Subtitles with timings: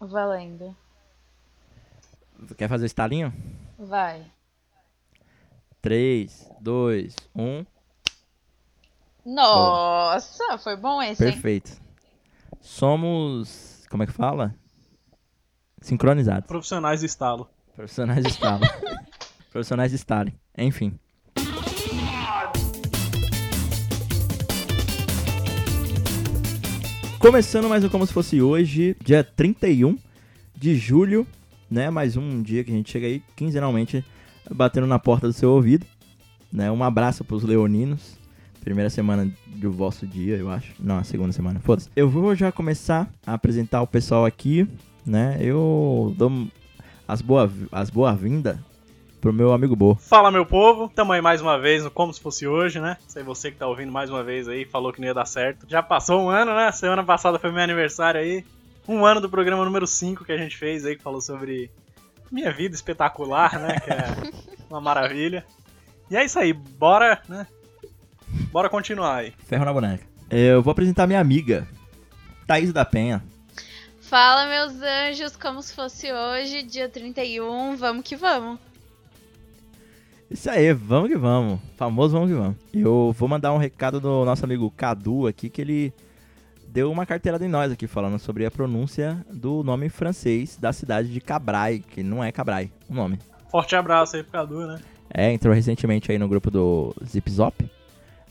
[0.00, 0.76] Valendo.
[2.56, 3.32] Quer fazer o estalinho?
[3.78, 4.24] Vai.
[5.82, 7.66] 3, 2, 1.
[9.24, 11.32] Nossa, foi bom esse, hein?
[11.32, 11.80] Perfeito.
[12.60, 13.84] Somos.
[13.90, 14.54] Como é que fala?
[15.80, 16.46] Sincronizados.
[16.46, 17.50] Profissionais do estalo.
[17.74, 18.64] Profissionais de estalo.
[19.50, 20.32] Profissionais de estalo.
[20.56, 20.98] Enfim.
[27.18, 29.98] Começando mais um Como Se Fosse Hoje, dia 31
[30.56, 31.26] de julho,
[31.68, 31.90] né?
[31.90, 34.04] Mais um dia que a gente chega aí quinzenalmente
[34.48, 35.84] batendo na porta do seu ouvido,
[36.52, 36.70] né?
[36.70, 38.16] Um abraço pros leoninos.
[38.60, 40.72] Primeira semana do vosso dia, eu acho.
[40.78, 41.88] Não, a segunda semana, foda-se.
[41.96, 44.68] Eu vou já começar a apresentar o pessoal aqui,
[45.04, 45.38] né?
[45.40, 46.46] Eu dou
[47.06, 48.56] as boas as boas-vindas
[49.20, 49.94] pro meu amigo Bo.
[49.96, 50.90] Fala, meu povo.
[50.94, 52.96] Tamo aí mais uma vez no Como Se Fosse Hoje, né?
[53.06, 55.66] Sei você que tá ouvindo mais uma vez aí, falou que não ia dar certo.
[55.68, 56.70] Já passou um ano, né?
[56.72, 58.44] Semana passada foi meu aniversário aí.
[58.86, 61.70] Um ano do programa número 5 que a gente fez aí, que falou sobre
[62.30, 63.80] minha vida espetacular, né?
[63.80, 64.32] Que é
[64.70, 65.44] uma maravilha.
[66.10, 67.46] E é isso aí, bora, né?
[68.50, 69.32] Bora continuar aí.
[69.46, 70.06] Ferro na boneca.
[70.30, 71.66] Eu vou apresentar minha amiga,
[72.46, 73.22] Thaís da Penha.
[74.00, 77.76] Fala, meus anjos, como se fosse hoje, dia 31.
[77.76, 78.58] Vamos que vamos.
[80.30, 81.58] Isso aí, vamos que vamos.
[81.76, 82.56] Famoso, vamos que vamos.
[82.74, 85.92] Eu vou mandar um recado do nosso amigo Cadu aqui, que ele
[86.66, 91.08] deu uma carteirada em nós aqui, falando sobre a pronúncia do nome francês da cidade
[91.08, 93.18] de Cabrai, que não é Cabrai, o nome.
[93.50, 94.78] Forte abraço aí pro Cadu, né?
[95.12, 97.70] É, entrou recentemente aí no grupo do Zip Zop.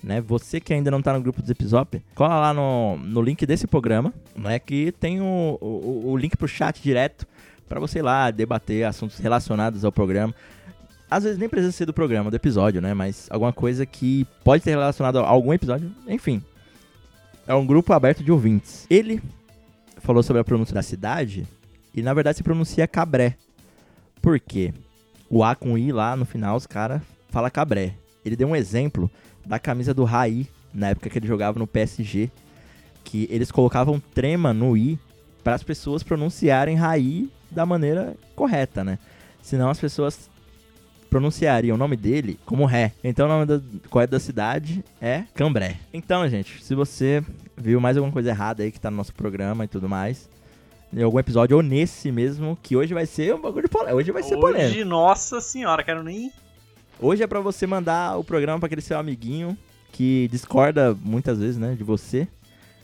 [0.03, 0.21] Né?
[0.21, 3.43] Você que ainda não tá no grupo do Zip Zop, cola lá no, no link
[3.47, 4.59] desse programa, né?
[4.59, 7.25] Que tem o, o, o link pro chat direto
[7.67, 10.33] para você ir lá debater assuntos relacionados ao programa.
[11.09, 12.93] Às vezes nem precisa ser do programa, do episódio, né?
[12.93, 16.43] Mas alguma coisa que pode ter relacionado a algum episódio, enfim.
[17.47, 18.85] É um grupo aberto de ouvintes.
[18.89, 19.21] Ele
[19.97, 21.47] falou sobre a pronúncia da cidade
[21.93, 23.37] e na verdade se pronuncia Cabré.
[24.21, 24.73] Por quê?
[25.29, 27.93] O A com I lá no final, os caras falam Cabré.
[28.25, 29.09] Ele deu um exemplo
[29.45, 32.29] da camisa do Raí, na época que ele jogava no PSG,
[33.03, 34.99] que eles colocavam trema no I
[35.43, 38.99] para as pessoas pronunciarem Raí da maneira correta, né?
[39.41, 40.29] Senão as pessoas
[41.09, 42.91] pronunciariam o nome dele como Ré.
[43.03, 45.77] Então o nome da, correto da cidade é Cambré.
[45.93, 47.23] Então, gente, se você
[47.55, 50.29] viu mais alguma coisa errada aí que tá no nosso programa e tudo mais,
[50.93, 53.97] em algum episódio ou nesse mesmo, que hoje vai ser um bagulho polêmico.
[53.97, 54.71] Hoje vai ser polêmico.
[54.71, 56.31] Hoje, nossa senhora, quero nem.
[56.99, 59.57] Hoje é pra você mandar o programa pra aquele seu amiguinho
[59.91, 62.27] que discorda muitas vezes, né, de você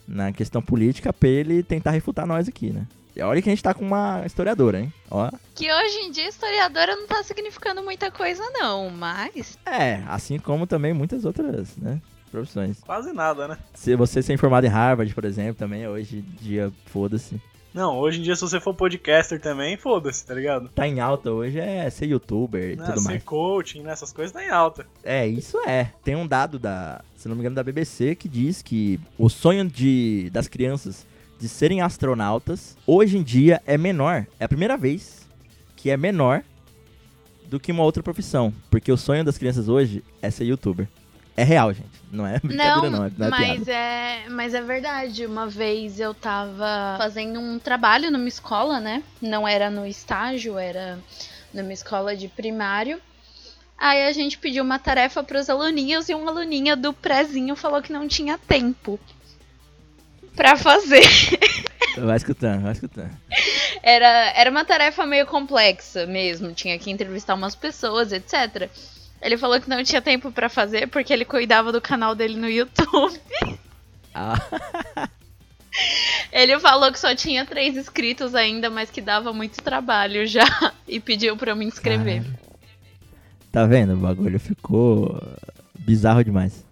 [0.07, 2.85] na questão política pra ele tentar refutar nós aqui, né?
[3.15, 4.93] E olha que a gente tá com uma historiadora, hein?
[5.09, 5.29] Ó.
[5.53, 9.57] Que hoje em dia historiadora não tá significando muita coisa, não, mas.
[9.65, 12.01] É, assim como também muitas outras, né,
[12.31, 12.79] profissões.
[12.81, 13.57] Quase nada, né?
[13.75, 17.39] Se você ser informado em Harvard, por exemplo, também hoje em dia, foda-se.
[17.73, 20.69] Não, hoje em dia, se você for podcaster também, foda-se, tá ligado?
[20.69, 23.23] Tá em alta hoje é ser youtuber e tudo ser mais.
[23.23, 23.91] coaching, né?
[23.91, 24.85] Essas coisas tá em alta.
[25.03, 25.91] É, isso é.
[26.03, 29.65] Tem um dado da, se não me engano, da BBC que diz que o sonho
[29.65, 31.05] de, das crianças
[31.43, 34.25] de serem astronautas hoje em dia é menor.
[34.39, 35.27] É a primeira vez
[35.75, 36.41] que é menor
[37.47, 38.53] do que uma outra profissão.
[38.71, 40.87] Porque o sonho das crianças hoje é ser youtuber.
[41.35, 42.01] É real, gente.
[42.09, 42.99] Não é brincadeira, não.
[42.99, 45.25] Não, é, não é mas é, mas é verdade.
[45.25, 49.03] Uma vez eu tava fazendo um trabalho numa escola, né?
[49.21, 50.97] Não era no estágio, era
[51.53, 53.01] numa escola de primário.
[53.77, 57.91] Aí a gente pediu uma tarefa pros aluninhos e um aluninha do prézinho falou que
[57.91, 58.97] não tinha tempo
[60.35, 61.03] pra fazer.
[61.97, 63.11] Vai escutando, vai escutando.
[63.83, 68.69] Era, era uma tarefa meio complexa mesmo, tinha que entrevistar umas pessoas, etc.
[69.21, 72.49] Ele falou que não tinha tempo pra fazer porque ele cuidava do canal dele no
[72.49, 73.19] YouTube.
[74.15, 74.35] Ah,
[76.31, 80.45] Ele falou que só tinha três inscritos ainda, mas que dava muito trabalho já.
[80.87, 82.21] E pediu pra eu me inscrever.
[82.21, 82.39] caralho.
[83.51, 83.93] Tá vendo?
[83.93, 85.19] O bagulho ficou
[85.79, 86.63] bizarro demais.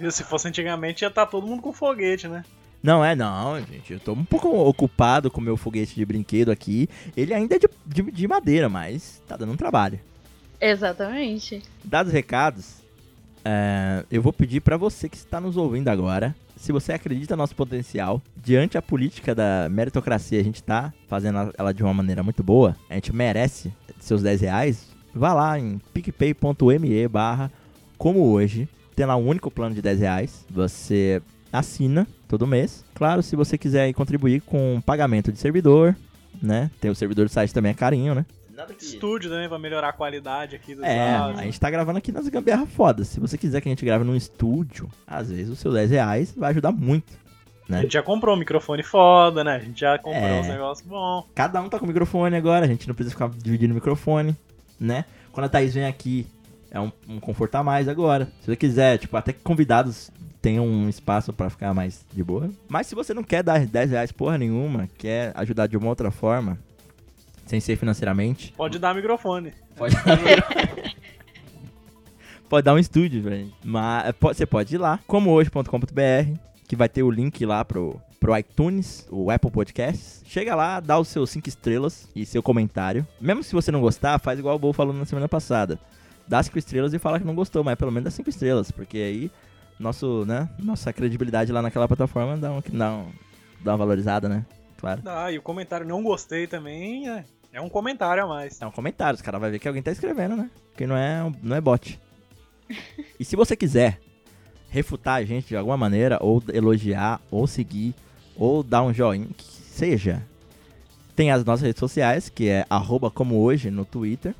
[0.00, 2.44] E se fosse antigamente, ia estar todo mundo com foguete, né?
[2.82, 3.92] Não é, não, gente.
[3.92, 6.88] Eu tô um pouco ocupado com o meu foguete de brinquedo aqui.
[7.16, 10.00] Ele ainda é de, de, de madeira, mas tá dando um trabalho.
[10.60, 11.62] Exatamente.
[11.84, 12.76] Dados os recados,
[13.44, 17.42] é, eu vou pedir pra você que está nos ouvindo agora, se você acredita no
[17.42, 22.22] nosso potencial, diante a política da meritocracia, a gente tá fazendo ela de uma maneira
[22.22, 27.50] muito boa, a gente merece seus 10 reais, vá lá em picpay.me barra
[27.98, 31.20] como hoje, tem lá um único plano de 10 reais, você
[31.52, 32.84] assina todo mês.
[32.94, 35.94] Claro, se você quiser contribuir com pagamento de servidor,
[36.42, 38.24] né, tem o servidor do site também é carinho, né.
[38.54, 41.40] Nada Estúdio também pra melhorar a qualidade aqui dos é, áudios.
[41.40, 43.02] a gente tá gravando aqui nas gambiarra foda.
[43.02, 46.34] Se você quiser que a gente grave num estúdio, às vezes os seus 10 reais
[46.36, 47.12] vai ajudar muito.
[47.66, 47.78] né?
[47.78, 49.56] A gente já comprou um microfone foda, né?
[49.56, 50.40] A gente já comprou É.
[50.40, 51.24] uns negócios bons.
[51.34, 54.36] Cada um tá com microfone agora, a gente não precisa ficar dividindo o microfone,
[54.78, 55.06] né?
[55.32, 56.26] Quando a Thaís vem aqui,
[56.70, 58.26] é um, um conforto a mais agora.
[58.42, 60.10] Se você quiser, tipo, até que convidados
[60.42, 62.50] tenham um espaço pra ficar mais de boa.
[62.68, 66.10] Mas se você não quer dar 10 reais porra nenhuma, quer ajudar de uma outra
[66.10, 66.58] forma,
[67.46, 69.52] sem ser financeiramente, Pode dar microfone.
[69.76, 69.94] pode
[72.48, 73.52] pode dar um estúdio, velho.
[73.64, 79.06] Mas você pode ir lá, comohoje.com.br, que vai ter o link lá pro, pro iTunes,
[79.10, 80.22] o Apple Podcasts.
[80.26, 83.06] Chega lá, dá os seus 5 estrelas e seu comentário.
[83.20, 85.78] Mesmo se você não gostar, faz igual o Bo falou na semana passada.
[86.26, 88.96] Dá 5 estrelas e fala que não gostou, mas pelo menos dá 5 estrelas, porque
[88.98, 89.30] aí
[89.82, 93.12] nosso, né, nossa credibilidade lá naquela plataforma dá, um, dá, um,
[93.60, 94.46] dá uma valorizada, né?
[94.78, 95.02] Claro.
[95.06, 98.60] Ah, e o comentário não gostei também é, é um comentário a mais.
[98.60, 100.50] É um comentário, os caras vão ver que alguém tá escrevendo, né?
[100.76, 102.00] Que não é, não é bot.
[103.20, 104.00] e se você quiser
[104.70, 107.94] refutar a gente de alguma maneira, ou elogiar, ou seguir,
[108.34, 110.22] ou dar um joinha, que seja,
[111.14, 114.34] tem as nossas redes sociais, que é arroba como hoje no Twitter.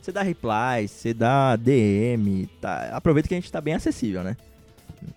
[0.00, 2.90] Você dá reply, você dá DM, tá?
[2.92, 4.36] aproveita que a gente tá bem acessível, né?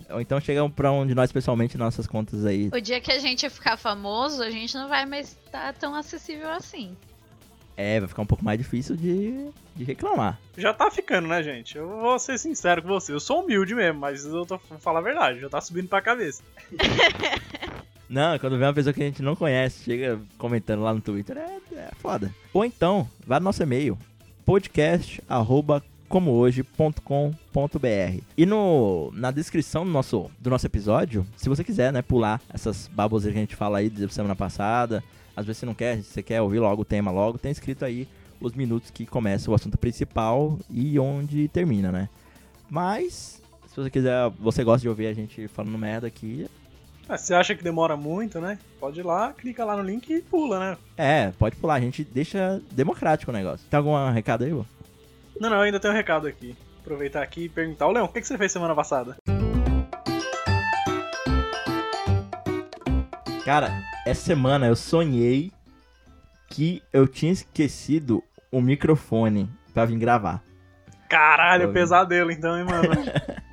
[0.10, 2.70] Ou então chega pra um de nós pessoalmente nossas contas aí.
[2.74, 6.50] O dia que a gente ficar famoso, a gente não vai mais estar tão acessível
[6.50, 6.96] assim.
[7.78, 10.40] É, vai ficar um pouco mais difícil de, de reclamar.
[10.58, 11.78] Já tá ficando, né, gente?
[11.78, 13.12] Eu vou ser sincero com você.
[13.12, 15.42] Eu sou humilde mesmo, mas eu tô vou falar a verdade.
[15.42, 16.42] Já tá subindo pra cabeça.
[18.08, 21.38] Não, quando vem uma pessoa que a gente não conhece, chega comentando lá no Twitter,
[21.38, 22.32] é, é foda.
[22.54, 23.98] Ou então, vai no nosso e-mail,
[26.10, 28.22] podcast@comohoje.com.br.
[28.38, 32.88] E no, na descrição do nosso, do nosso episódio, se você quiser, né, pular essas
[32.88, 35.04] baboseiras que a gente fala aí de semana passada,
[35.36, 38.08] às vezes você não quer, você quer ouvir logo o tema logo, tem escrito aí
[38.40, 42.10] os minutos que começa o assunto principal e onde termina, né?
[42.70, 46.48] Mas, se você quiser, você gosta de ouvir a gente falando merda aqui,
[47.08, 48.58] Ah, se você acha que demora muito, né?
[48.80, 50.78] Pode ir lá, clica lá no link e pula, né?
[50.98, 53.66] É, pode pular, a gente deixa democrático o negócio.
[53.70, 54.66] Tem algum recado aí, vô?
[55.40, 56.56] Não, não, eu ainda tenho um recado aqui.
[56.82, 57.88] Aproveitar aqui e perguntar.
[57.88, 59.18] Ô, Leão, o que que você fez semana passada?
[63.44, 65.52] Cara, essa semana eu sonhei
[66.48, 70.44] que eu tinha esquecido o microfone pra vir gravar.
[71.10, 72.90] Caralho, pesadelo então, hein, mano?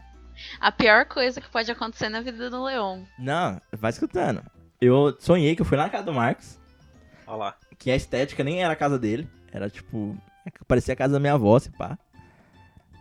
[0.61, 3.03] A pior coisa que pode acontecer na vida do Leon.
[3.19, 4.43] Não, vai escutando.
[4.81, 6.59] Eu sonhei que eu fui lá na casa do Marcos,
[7.27, 7.57] Olha lá.
[7.79, 10.17] que a estética nem era a casa dele, era tipo,
[10.67, 11.99] parecia a casa da minha avó, se pá.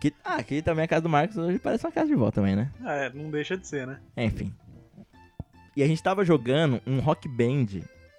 [0.00, 2.56] Que, ah, aqui também a casa do Marcos hoje parece uma casa de vó também,
[2.56, 2.72] né?
[2.84, 4.00] É, não deixa de ser, né?
[4.16, 4.52] Enfim.
[5.76, 7.66] E a gente tava jogando um rock band,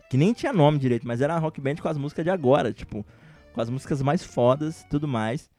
[0.10, 2.72] que nem tinha nome direito, mas era uma rock band com as músicas de agora,
[2.72, 3.06] tipo,
[3.54, 5.50] com as músicas mais fodas e tudo mais.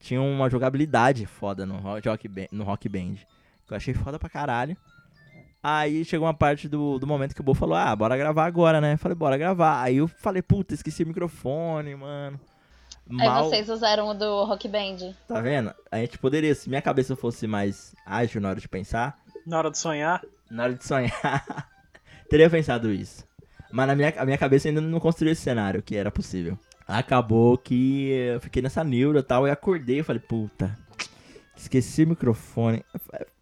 [0.00, 3.16] Tinha uma jogabilidade foda no rock, band, no rock band,
[3.66, 4.76] que eu achei foda pra caralho.
[5.62, 8.80] Aí chegou uma parte do, do momento que o Bo falou, ah, bora gravar agora,
[8.80, 8.94] né?
[8.94, 9.82] Eu falei, bora gravar.
[9.82, 12.38] Aí eu falei, puta, esqueci o microfone, mano.
[13.08, 15.14] Mal, Aí vocês usaram o do Rock Band.
[15.28, 15.72] tá vendo?
[15.90, 19.70] A gente poderia, se minha cabeça fosse mais ágil na hora de pensar, Na hora
[19.70, 21.68] de sonhar, na hora de sonhar,
[22.28, 23.24] teria pensado isso.
[23.70, 26.58] Mas na minha, a minha cabeça ainda não construiu esse cenário, que era possível.
[26.86, 30.76] Acabou que eu fiquei nessa neura e tal, e acordei e falei, puta,
[31.56, 32.84] esqueci o microfone.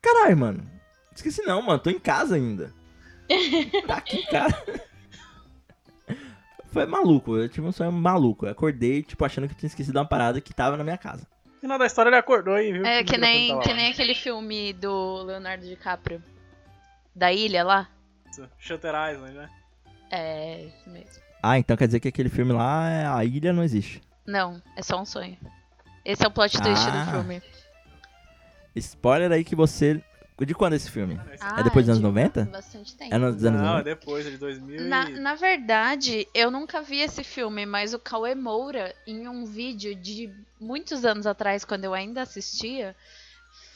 [0.03, 0.71] Caralho, mano,
[1.15, 2.73] esqueci não, mano, tô em casa ainda.
[3.87, 4.63] Tá aqui em casa.
[6.75, 8.45] Foi maluco, eu tive um sonho maluco.
[8.47, 11.27] Eu acordei, tipo, achando que eu tinha esquecido uma parada que tava na minha casa.
[11.55, 14.15] no final da história ele acordou e viu É que microfone nem, que nem aquele
[14.15, 16.23] filme do Leonardo DiCaprio.
[17.15, 17.89] Da ilha lá.
[18.59, 19.49] Shutter Island, né?
[20.11, 21.23] É, isso mesmo.
[21.43, 24.03] Ah, então quer dizer que aquele filme lá, é- a ilha não existe.
[24.27, 25.37] Não, é só um sonho.
[26.05, 27.05] Esse é o plot twist Ah.
[27.05, 27.41] do filme.
[28.77, 30.03] Spoiler aí que você.
[30.37, 31.21] De quando é esse filme?
[31.41, 32.45] Ah, depois dos anos de 90?
[32.47, 33.15] Bastante tempo.
[33.15, 33.85] É nos anos Não, é 90?
[33.85, 34.89] depois, é de 2000 e...
[34.89, 39.95] Na, na verdade, eu nunca vi esse filme, mas o Cauê Moura, em um vídeo
[39.95, 42.97] de muitos anos atrás, quando eu ainda assistia,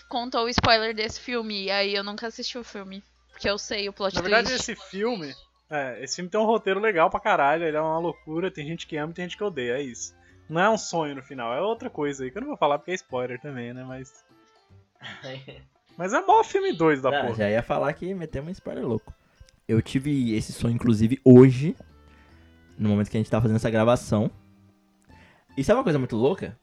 [0.09, 1.67] contou o spoiler desse filme.
[1.67, 3.05] E aí eu nunca assisti o filme.
[3.31, 4.73] Porque eu sei o plot Na verdade, twist.
[4.73, 5.33] esse filme...
[5.71, 8.87] É, esse filme tem um roteiro legal pra caralho, ele é uma loucura, tem gente
[8.87, 10.13] que ama e tem gente que odeia, é isso.
[10.49, 12.79] Não é um sonho no final, é outra coisa aí, que eu não vou falar
[12.79, 14.25] porque é spoiler também, né, mas...
[15.99, 17.35] Mas é mó filme doido da Ah, porra.
[17.35, 19.13] já ia falar que metemos um spoiler louco.
[19.67, 21.77] Eu tive esse sonho, inclusive, hoje,
[22.79, 24.31] no momento que a gente tava fazendo essa gravação.
[25.57, 26.57] E sabe uma coisa muito louca?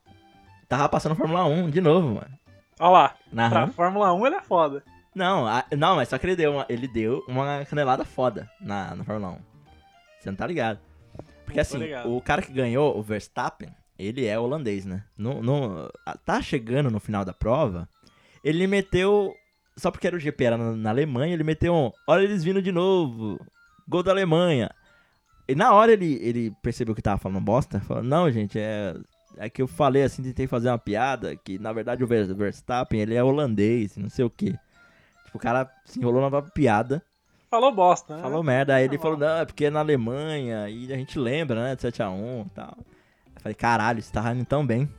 [0.68, 2.40] Tava passando Fórmula 1 de novo, mano.
[2.80, 3.74] Olha lá, pra Narrando.
[3.74, 4.84] Fórmula 1 ele é foda.
[5.14, 8.96] Não, a- não, mas só que ele deu uma, ele deu uma canelada foda na,
[8.96, 9.38] na Fórmula 1.
[10.20, 10.80] Você não tá ligado?
[11.46, 12.14] Porque assim, ligado.
[12.16, 15.04] o cara que ganhou, o Verstappen, ele é holandês, né?
[15.18, 15.90] No, no,
[16.26, 17.88] tá chegando no final da prova,
[18.46, 19.34] ele meteu
[19.76, 22.62] só porque era o GP era na, na Alemanha, ele meteu um, olha eles vindo
[22.62, 23.38] de novo,
[23.88, 24.70] gol da Alemanha.
[25.48, 28.96] E na hora ele, ele percebeu que tava falando bosta, falou, não, gente, é,
[29.38, 33.02] é que eu falei assim, tentei fazer uma piada, que na verdade o Ver- Verstappen,
[33.02, 34.52] ele é holandês, não sei o quê.
[35.26, 37.04] Tipo, o cara se enrolou na própria piada,
[37.50, 38.22] Falou bosta, né?
[38.22, 41.64] falou merda, aí ele falou, não, é porque é na Alemanha, e a gente lembra,
[41.64, 42.78] né, de 7x1 e tal.
[43.36, 44.90] Eu falei, caralho, você tá indo tão bem.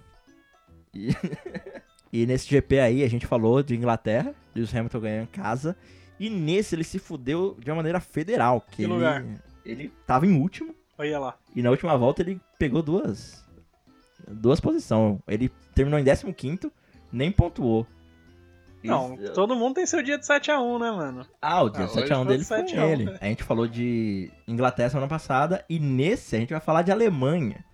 [0.94, 1.08] E,
[2.12, 5.76] e nesse GP aí, a gente falou de Inglaterra, Lewis Hamilton ganhou em casa,
[6.18, 9.24] e nesse ele se fudeu de uma maneira federal, que, Que ele, lugar?
[9.64, 11.36] ele tava em último, Olha lá.
[11.54, 13.44] e na última volta ele pegou duas
[14.28, 15.18] duas posições.
[15.28, 16.70] Ele terminou em 15º,
[17.12, 17.86] nem pontuou.
[18.82, 21.26] Não, todo mundo tem seu dia de 7x1, né, mano?
[21.42, 23.04] Ah, o dia Ah, hoje 7x1 foi dele foi 7 a 1, ele.
[23.04, 23.18] né?
[23.20, 27.64] A gente falou de Inglaterra semana passada e nesse a gente vai falar de Alemanha.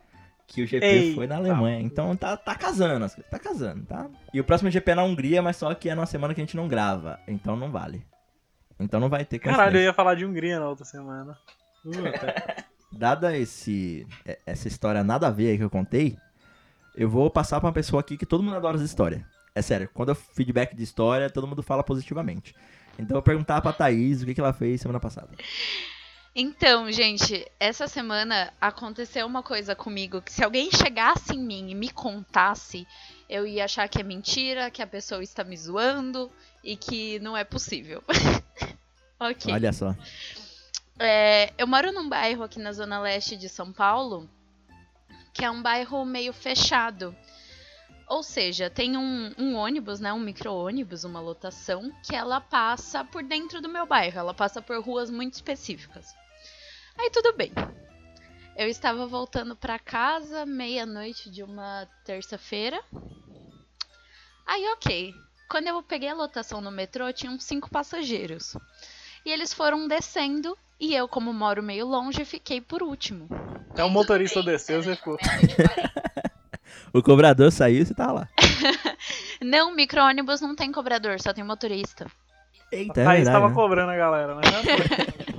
[0.53, 1.15] Que o GP Eita.
[1.15, 1.81] foi na Alemanha.
[1.81, 4.09] Então tá, tá casando, as coisas, tá casando, tá?
[4.35, 6.45] E o próximo GP é na Hungria, mas só que é numa semana que a
[6.45, 7.19] gente não grava.
[7.27, 8.05] Então não vale.
[8.79, 11.39] Então não vai ter Caralho, eu ia falar de Hungria na outra semana.
[11.83, 12.67] Puta.
[12.93, 16.19] Dada esse, é- essa história nada a ver aí que eu contei,
[16.95, 19.23] eu vou passar pra uma pessoa aqui que todo mundo adora as histórias.
[19.55, 22.55] É sério, quando eu feedback de história, todo mundo fala positivamente.
[22.95, 25.31] Então eu vou perguntar pra Thaís o que, que ela fez semana passada.
[26.35, 31.75] Então, gente, essa semana aconteceu uma coisa comigo que se alguém chegasse em mim e
[31.75, 32.87] me contasse,
[33.29, 36.33] eu ia achar que é mentira, que a pessoa está me zoando
[36.65, 38.03] e que não é possível.
[39.21, 39.53] ok.
[39.53, 39.95] Olha só.
[40.99, 44.29] É, eu moro num bairro aqui na zona leste de São Paulo,
[45.35, 47.15] que é um bairro meio fechado.
[48.09, 53.23] Ou seja, tem um, um ônibus, né, um micro-ônibus, uma lotação, que ela passa por
[53.23, 54.19] dentro do meu bairro.
[54.19, 56.22] Ela passa por ruas muito específicas.
[56.99, 57.53] Aí tudo bem.
[58.57, 62.83] Eu estava voltando para casa meia-noite de uma terça-feira.
[64.47, 65.15] Aí, ok.
[65.49, 68.57] Quando eu peguei a lotação no metrô, tinham cinco passageiros.
[69.25, 73.29] E eles foram descendo e eu, como moro meio longe, fiquei por último.
[73.77, 75.17] É o motorista desceu, você ficou.
[76.93, 78.29] O cobrador saiu e você tava lá.
[79.41, 82.07] Não, micro-ônibus não tem cobrador, só tem motorista.
[82.71, 83.55] Eita, é Thaís verdade, tava né?
[83.55, 84.43] cobrando a galera, né?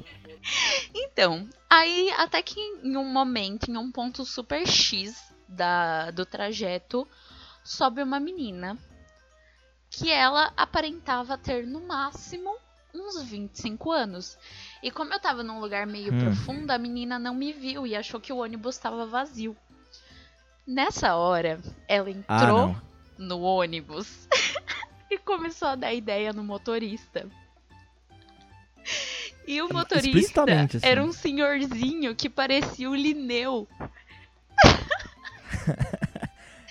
[0.93, 7.07] Então, aí até que em um momento, em um ponto super X da, do trajeto,
[7.63, 8.77] sobe uma menina
[9.89, 12.55] que ela aparentava ter no máximo
[12.93, 14.37] uns 25 anos.
[14.81, 16.19] E como eu tava num lugar meio Hum.
[16.19, 19.55] profundo, a menina não me viu e achou que o ônibus estava vazio.
[20.65, 22.81] Nessa hora, ela Ah, entrou não.
[23.17, 24.27] no ônibus
[25.09, 27.29] e começou a dar ideia no motorista.
[29.45, 30.79] E o motorista assim.
[30.81, 33.67] era um senhorzinho que parecia o Lineu.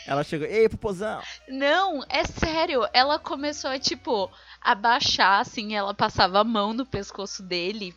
[0.07, 1.23] Ela chegou, ei, popozão.
[1.49, 2.87] Não, é sério.
[2.93, 7.95] Ela começou a, tipo, abaixar, assim, ela passava a mão no pescoço dele.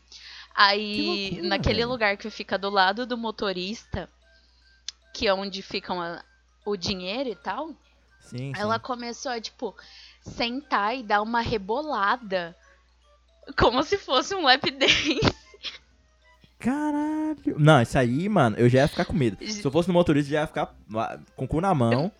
[0.55, 1.89] Aí, loucura, naquele velho.
[1.89, 4.07] lugar que fica do lado do motorista,
[5.13, 6.23] que é onde ficam a-
[6.63, 7.69] o dinheiro e tal,
[8.19, 8.53] Sim, sim.
[8.55, 9.75] ela começou a, tipo,
[10.21, 12.55] sentar e dar uma rebolada.
[13.57, 15.19] Como se fosse um lap dance.
[16.59, 17.59] Caralho.
[17.59, 19.37] Não, isso aí, mano, eu já ia ficar com medo.
[19.45, 20.73] Se eu fosse no motorista, eu já ia ficar
[21.35, 22.11] com o cu na mão.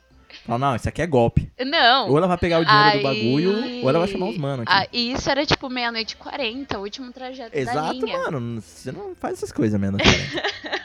[0.46, 1.52] Falar, não, isso aqui é golpe.
[1.66, 2.10] Não.
[2.10, 4.66] Ou ela vai pegar o dinheiro Aí- do bagulho, ou ela vai chamar os manos
[4.68, 4.72] aqui.
[4.72, 8.18] Ah, e isso era tipo meia-noite e 40, o último trajeto da Exato, linha.
[8.20, 8.62] mano.
[8.62, 9.98] Você não faz essas coisas mesmo.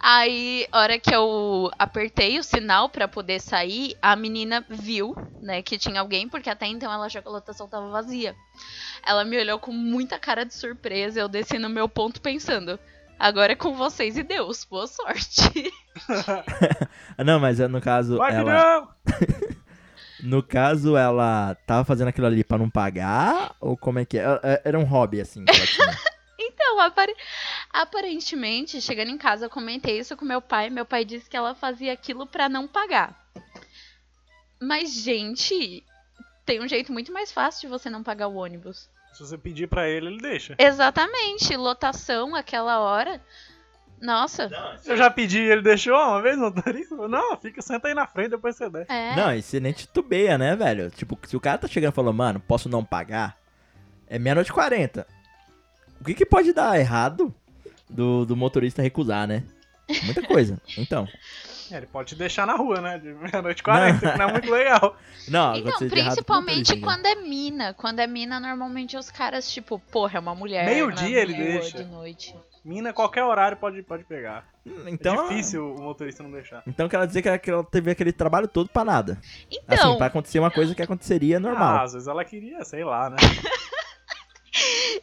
[0.00, 5.78] Aí, hora que eu apertei o sinal pra poder sair, a menina viu, né, que
[5.78, 8.34] tinha alguém, porque até então ela achou que a lotação tava vazia.
[9.06, 12.78] Ela me olhou com muita cara de surpresa, eu desci no meu ponto pensando,
[13.22, 15.72] agora é com vocês e Deus, boa sorte.
[17.24, 18.88] Não, mas é, no caso, Vai, ela,
[20.22, 23.54] no caso, ela tava fazendo aquilo ali pra não pagar?
[23.60, 24.24] Ou como é que é?
[24.42, 25.98] É- Era um hobby, assim, que ela tinha.
[26.44, 27.14] Então, apare-
[27.72, 30.70] aparentemente, chegando em casa, eu comentei isso com meu pai.
[30.70, 33.16] Meu pai disse que ela fazia aquilo pra não pagar.
[34.60, 35.84] Mas, gente,
[36.44, 38.88] tem um jeito muito mais fácil de você não pagar o ônibus.
[39.12, 40.54] Se você pedir pra ele, ele deixa.
[40.58, 43.20] Exatamente, lotação aquela hora.
[44.00, 44.50] Nossa,
[44.84, 46.96] Eu já pedi e ele deixou uma vez no motorista.
[47.06, 48.90] Não, fica, senta aí na frente, depois você desce.
[48.90, 49.14] é.
[49.14, 50.90] Não, e você nem titubeia, né, velho?
[50.90, 53.36] Tipo, se o cara tá chegando e falou, mano, posso não pagar?
[54.08, 55.06] É meia-noite e 40.
[56.00, 57.32] O que que pode dar errado
[57.88, 59.44] do, do motorista recusar, né?
[60.02, 60.60] Muita coisa.
[60.76, 61.06] Então.
[61.70, 62.98] É, ele pode te deixar na rua, né?
[62.98, 64.96] De meia-noite e 40, que não é muito legal.
[65.28, 66.80] Não, Então, errado principalmente né?
[66.82, 67.74] quando é mina.
[67.74, 70.66] Quando é mina, normalmente os caras, tipo, porra, é uma mulher.
[70.66, 71.78] Meio-dia na ele deixa.
[71.78, 72.34] De noite.
[72.64, 74.46] Mina, qualquer horário pode, pode pegar.
[74.86, 76.62] Então, é difícil o motorista não deixar.
[76.64, 79.18] Então quer dizer que ela- que ela teve aquele trabalho todo pra nada.
[79.50, 81.82] Então, Assim, pra acontecer uma coisa que aconteceria Ah, normal.
[81.84, 83.16] às vezes ela queria, sei lá, né?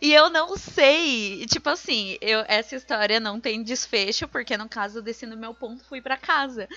[0.02, 1.46] e eu não sei.
[1.46, 5.54] Tipo assim, eu, essa história não tem desfecho, porque no caso eu desci no meu
[5.54, 6.68] ponto fui pra casa.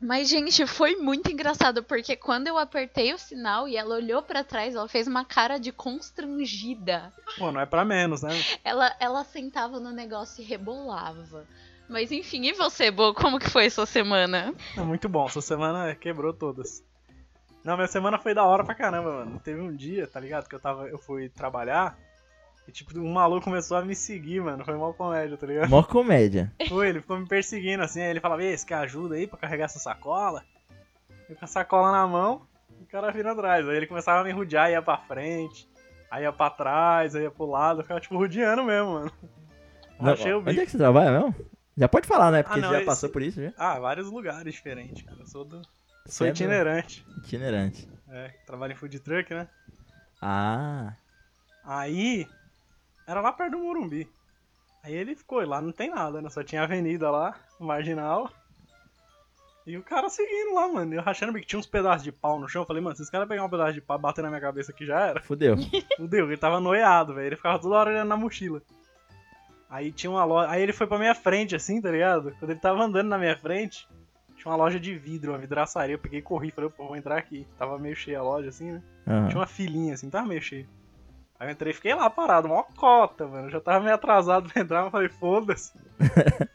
[0.00, 4.44] Mas, gente, foi muito engraçado, porque quando eu apertei o sinal e ela olhou pra
[4.44, 7.12] trás, ela fez uma cara de constrangida.
[7.38, 8.30] Pô, não é pra menos, né?
[8.62, 11.46] Ela, ela sentava no negócio e rebolava.
[11.88, 13.14] Mas enfim, e você, Bo?
[13.14, 14.54] Como que foi sua semana?
[14.76, 16.84] É muito bom, essa semana quebrou todas.
[17.66, 19.40] Não, minha semana foi da hora pra caramba, mano.
[19.40, 20.48] Teve um dia, tá ligado?
[20.48, 20.88] Que eu tava.
[20.88, 21.98] Eu fui trabalhar
[22.68, 24.64] e tipo, um maluco começou a me seguir, mano.
[24.64, 25.68] Foi mal comédia, tá ligado?
[25.68, 26.52] Mó comédia.
[26.68, 29.36] Foi, ele ficou me perseguindo assim, aí ele falava, ei, você quer ajuda aí pra
[29.38, 30.44] carregar essa sacola?
[31.28, 32.42] Eu com a sacola na mão,
[32.80, 33.68] e o cara vindo atrás.
[33.68, 35.68] Aí ele começava a me rodear, ia pra frente,
[36.08, 39.12] aí ia pra trás, aí ia pro lado, eu ficava tipo rodeando mesmo, mano.
[40.00, 41.34] Não, Achei o onde é que você trabalha mesmo?
[41.76, 42.42] Já pode falar, né?
[42.42, 43.52] Porque Ah, não, já esse- passou por isso, já.
[43.58, 45.18] Ah, vários lugares diferentes, cara.
[45.20, 45.60] Eu sou do.
[46.06, 47.06] Sou é itinerante.
[47.18, 47.88] Itinerante.
[48.08, 49.48] É, trabalho em food truck, né?
[50.22, 50.94] Ah.
[51.64, 52.26] Aí,
[53.06, 54.08] era lá perto do Morumbi.
[54.82, 56.30] Aí ele ficou, e lá não tem nada, né?
[56.30, 58.30] Só tinha avenida lá, marginal.
[59.66, 60.94] E o cara seguindo lá, mano.
[60.94, 62.62] Eu rachando que tinha uns pedaços de pau no chão.
[62.62, 64.40] Eu falei, mano, se esse cara pegar um pedaço de pau e bater na minha
[64.40, 65.20] cabeça aqui já era.
[65.20, 65.56] Fudeu.
[65.98, 67.26] Fudeu, ele tava noiado, velho.
[67.26, 68.62] Ele ficava toda hora olhando na mochila.
[69.68, 70.48] Aí tinha uma loja.
[70.50, 72.32] Aí ele foi pra minha frente, assim, tá ligado?
[72.38, 73.88] Quando ele tava andando na minha frente,
[74.46, 75.96] tinha uma loja de vidro, uma vidraçaria.
[75.96, 77.44] Eu peguei e corri, falei, pô, vou entrar aqui.
[77.58, 78.82] Tava meio cheia a loja, assim, né?
[79.06, 79.26] Aham.
[79.28, 80.68] Tinha uma filinha assim, tava meio cheio.
[81.38, 83.48] Aí eu entrei e fiquei lá parado, mó cota, mano.
[83.48, 85.72] Eu já tava meio atrasado pra entrar, mas falei, foda-se.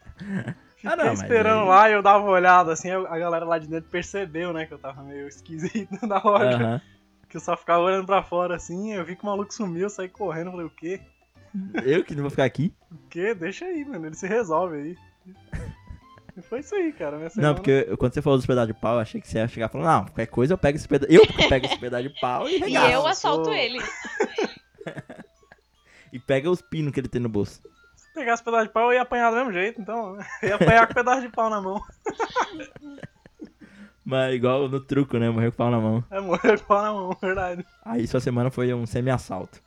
[0.76, 3.58] Fiquei Ah, não, esperando aí- lá e eu dava uma olhada, assim, a galera lá
[3.58, 6.56] de dentro percebeu, né, que eu tava meio esquisito na loja.
[6.56, 6.80] Aham.
[7.28, 9.90] Que eu só ficava olhando pra fora assim, eu vi que o maluco sumiu, eu
[9.90, 11.00] saí correndo, falei, o quê?
[11.84, 12.74] Eu que não vou ficar aqui?
[12.90, 13.32] O quê?
[13.34, 14.96] Deixa aí, mano, ele se resolve aí.
[16.36, 17.16] E foi isso aí, cara.
[17.16, 19.38] Minha Não, semana- porque quando você falou dos pedaços de pau, eu achei que você
[19.38, 21.12] ia chegar falando, não, qualquer coisa eu pego esse pedaço.
[21.12, 22.86] Eu pego esse pedaço de pau e E regaço.
[22.86, 23.78] eu eu assalto sou- ele.
[26.12, 27.62] E pega os pinos que ele tem no bolso.
[27.96, 30.18] Se pegasse pedaço de pau, eu ia apanhar do mesmo jeito, então.
[30.42, 31.80] Eu ia apanhar com pedaço de pau na mão.
[34.04, 35.30] Mas igual no truco, né?
[35.30, 36.04] Morreu com o pau na mão.
[36.10, 37.64] É, morrer com pau na mão, verdade.
[37.84, 39.60] Aí sua semana foi um semi-assalto.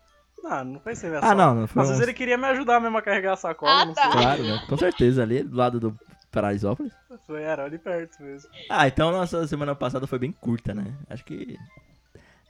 [0.43, 1.91] Não, não foi sem Ah, não, não foi Às um...
[1.93, 4.03] vezes ele queria me ajudar mesmo a carregar a sacola, Ah, não tá.
[4.03, 4.11] sei.
[4.11, 4.63] Claro, né?
[4.69, 5.97] Com certeza, ali do lado do
[6.35, 6.93] Paraisópolis.
[7.25, 8.49] Foi, era ali perto mesmo.
[8.69, 10.93] Ah, então nossa semana passada foi bem curta, né?
[11.09, 11.57] Acho que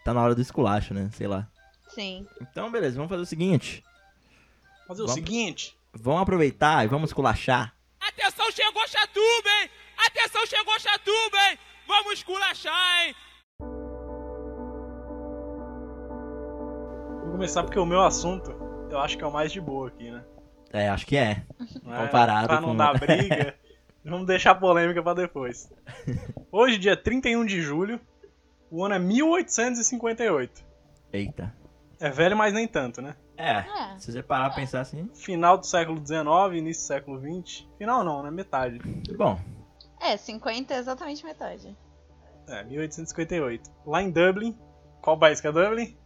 [0.04, 1.10] tá na hora do esculacho, né?
[1.14, 1.48] Sei lá.
[1.90, 2.28] Sim.
[2.42, 3.84] Então, beleza, vamos fazer o seguinte.
[4.88, 5.78] Fazer o Vamos- seguinte.
[5.94, 7.74] Vamos aproveitar e vamos esculachar.
[8.02, 9.70] Atenção, chegou Chatuba, hein?
[10.08, 11.58] Atenção, chegou Chatuba, hein?
[11.88, 13.16] Vamos esculachar, hein?
[17.22, 18.52] Vou começar porque o meu assunto,
[18.90, 20.24] eu acho que é o mais de boa aqui, né?
[20.74, 21.44] É, acho que é.
[21.84, 23.56] Não Comparado Pra não com- dar briga,
[24.12, 25.70] vamos deixar a polêmica pra depois.
[26.52, 28.00] Hoje, dia 31 de julho,
[28.72, 30.64] o ano é 1858.
[31.14, 31.54] Eita.
[32.00, 33.16] É velho, mas nem tanto, né?
[33.38, 33.98] É, É.
[33.98, 35.10] se você parar pra pensar assim.
[35.14, 37.68] Final do século XIX, início do século XX.
[37.78, 38.32] Final não, né?
[38.32, 38.80] Metade.
[39.18, 39.40] Bom,
[40.02, 41.76] É, 50 é exatamente metade.
[42.48, 43.72] É, 1858.
[43.86, 44.58] Lá em Dublin.
[45.02, 45.98] Qual país que é Dublin?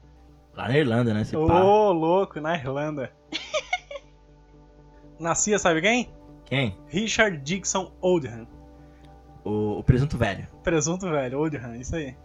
[0.53, 1.23] lá na Irlanda, né?
[1.35, 1.59] Ô, pá.
[1.91, 3.11] louco, na Irlanda.
[5.19, 6.11] Nascia, sabe quem?
[6.49, 6.75] Quem?
[6.87, 8.47] Richard Dixon Oldham.
[9.43, 10.47] O, o presunto velho.
[10.63, 12.15] Presunto velho, Oldham, isso aí.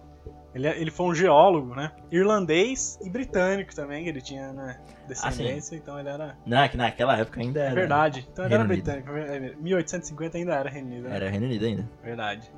[0.54, 1.92] Ele, é- ele foi um geólogo, né?
[2.12, 4.78] Irlandês e britânico também, que ele tinha, né?
[5.08, 6.37] Descendência, então ele era.
[6.46, 7.74] Não, é que naquela época ainda É era.
[7.74, 8.26] verdade.
[8.32, 8.84] Então ele Reino era Unido.
[9.02, 9.16] britânico.
[9.16, 11.08] é, 1850 ainda era Reino Unido.
[11.08, 11.16] né?
[11.16, 11.88] Era Reino Unido ainda.
[12.02, 12.50] Verdade.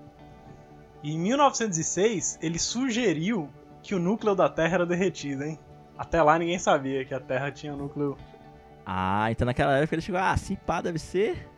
[1.03, 3.49] E em 1906, ele sugeriu
[3.83, 5.59] que o núcleo da Terra era derretido, hein?
[5.97, 8.17] Até lá ninguém sabia que a Terra tinha um núcleo.
[8.85, 11.49] Ah, então naquela época ele chegou, ah, se pá, deve ser.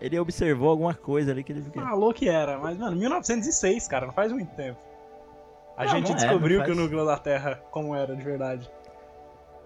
[0.00, 1.62] Ele observou alguma coisa ali que ele.
[1.74, 4.78] Falou que era, mas, mano, 1906, cara, não faz muito tempo.
[5.76, 6.84] A Não, gente não é, descobriu não que o faz.
[6.86, 8.70] núcleo da Terra como era de verdade.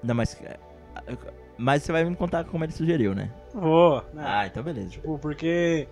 [0.03, 0.41] Não, mas.
[0.43, 0.57] é,
[1.57, 3.31] Mas você vai me contar como ele sugeriu, né?
[3.55, 4.23] Vou, né?
[4.27, 4.91] Ah, então beleza.
[4.91, 5.87] Tipo, porque.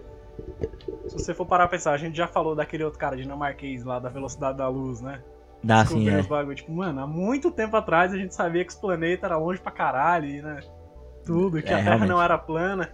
[1.08, 3.98] Se você for parar pra pensar, a gente já falou daquele outro cara dinamarquês lá,
[3.98, 5.22] da velocidade da luz, né?
[5.62, 6.22] Dá sim, Descobriu é.
[6.22, 6.56] bagulho.
[6.56, 9.70] Tipo, mano, há muito tempo atrás a gente sabia que os planetas eram longe pra
[9.70, 10.60] caralho, e, né?
[11.26, 12.08] Tudo, que É, a Terra realmente.
[12.08, 12.90] não era plana.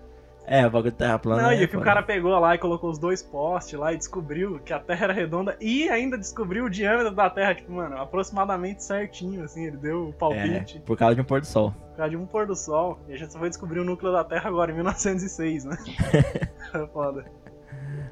[0.49, 1.43] É, o bagulho de terra plana.
[1.43, 3.93] não, é e o que o cara pegou lá e colocou os dois postes lá
[3.93, 7.73] e descobriu que a Terra era redonda e ainda descobriu o diâmetro da Terra, tipo,
[7.73, 11.47] mano, aproximadamente certinho, assim, ele deu o palpite É, por causa de um pôr do
[11.47, 11.73] sol.
[11.91, 12.99] por causa de um pôr do sol.
[13.09, 15.77] E a gente só foi descobrir o núcleo da Terra agora, em 1906, né?
[16.75, 17.25] É Foda.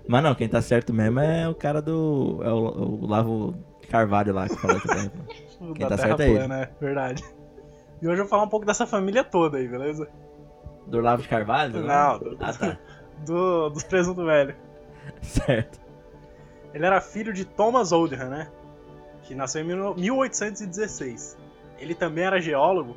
[0.09, 2.41] Mas não, quem tá certo mesmo é o cara do.
[2.43, 3.55] É o, o Lavo
[3.89, 4.89] Carvalho lá que falou que.
[5.61, 6.39] O Quem da tá Terra certo é ele.
[6.39, 7.25] plana, é verdade.
[8.03, 10.09] E hoje eu vou falar um pouco dessa família toda aí, beleza?
[10.87, 11.81] Do Olavo de Carvalho?
[11.83, 12.79] Não, do, Ah, tá.
[13.25, 14.55] do, dos presunto velho.
[15.23, 15.81] certo.
[16.73, 18.49] Ele era filho de Thomas Oldham, né?
[19.23, 21.37] Que nasceu em mil- 1816.
[21.79, 22.97] Ele também era geólogo.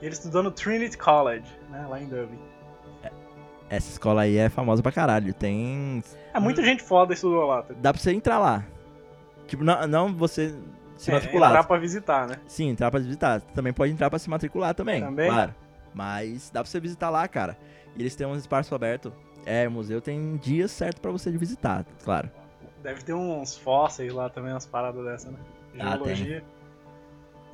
[0.00, 1.86] E ele estudou no Trinity College, né?
[1.88, 2.38] Lá em Dublin.
[3.70, 5.32] Essa escola aí é famosa pra caralho.
[5.32, 6.02] Tem.
[6.34, 7.62] É, muita gente foda estudou lá.
[7.62, 7.74] tá?
[7.78, 8.64] Dá pra você entrar lá.
[9.46, 10.54] Tipo, não, não você
[10.96, 11.50] se É, matricular.
[11.50, 12.36] entrar pra visitar, né?
[12.46, 13.40] Sim, entrar pra visitar.
[13.40, 15.00] Também pode entrar pra se matricular também.
[15.00, 15.30] Também?
[15.30, 15.54] Claro.
[15.94, 17.56] Mas dá pra você visitar lá, cara.
[17.96, 19.12] E eles têm um espaço aberto.
[19.44, 22.30] É, o museu tem dias certo pra você visitar, claro.
[22.82, 25.38] Deve ter uns fósseis lá também, umas paradas dessa, né?
[25.78, 26.44] Ah, Geologia.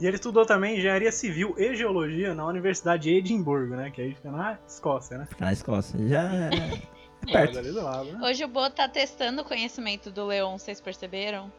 [0.01, 3.90] e ele estudou também engenharia civil e geologia na Universidade de Edimburgo, né?
[3.90, 5.27] Que aí fica na Escócia, né?
[5.27, 5.98] Ficar na Escócia.
[6.09, 6.51] Já é,
[7.29, 7.59] é É, perto.
[7.59, 8.20] ali do lado, né?
[8.27, 11.51] Hoje o Bo tá testando o conhecimento do Leon, vocês perceberam?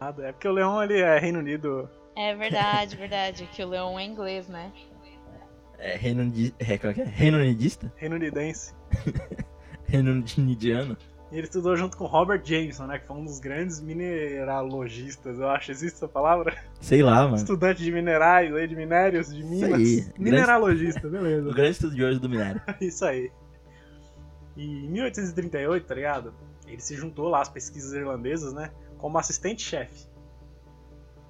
[0.00, 0.26] Nada.
[0.28, 1.88] É porque o Leão ele é Reino Unido.
[2.16, 4.70] É verdade, verdade, que o Leon é inglês, né?
[5.84, 7.04] É é, que é?
[7.04, 7.92] Reino Unidista?
[7.96, 8.72] Reino Unidense.
[9.84, 10.96] Reino Unidiano?
[11.32, 12.98] E ele estudou junto com Robert Jameson, né?
[12.98, 15.72] Que foi um dos grandes mineralogistas, eu acho.
[15.72, 16.56] Existe essa palavra?
[16.80, 17.36] Sei lá, mano.
[17.36, 19.72] Estudante de minerais, aí, de minérios, de Isso minas.
[19.72, 20.06] aí.
[20.18, 21.52] Mineralogista, O beleza.
[21.52, 22.60] grande estudioso do minério.
[22.80, 23.32] Isso aí.
[24.56, 26.34] E em 1838, tá ligado?
[26.66, 28.70] Ele se juntou lá às pesquisas irlandesas, né?
[28.98, 30.06] Como assistente-chefe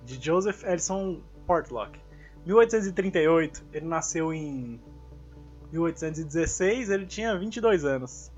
[0.04, 1.98] de Joseph Edison Portlock.
[2.46, 4.80] 1838, ele nasceu em
[5.72, 8.30] 1816, ele tinha 22 anos.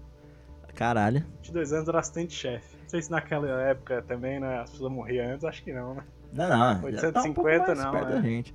[0.74, 1.24] Caralho.
[1.36, 2.76] 22 anos era assistente-chefe.
[2.82, 4.60] Não sei se naquela época também, né?
[4.60, 6.02] As pessoas morriam antes, acho que não, né?
[6.32, 6.90] Não, não.
[6.92, 8.04] já tá um 850 não, é.
[8.06, 8.54] da gente.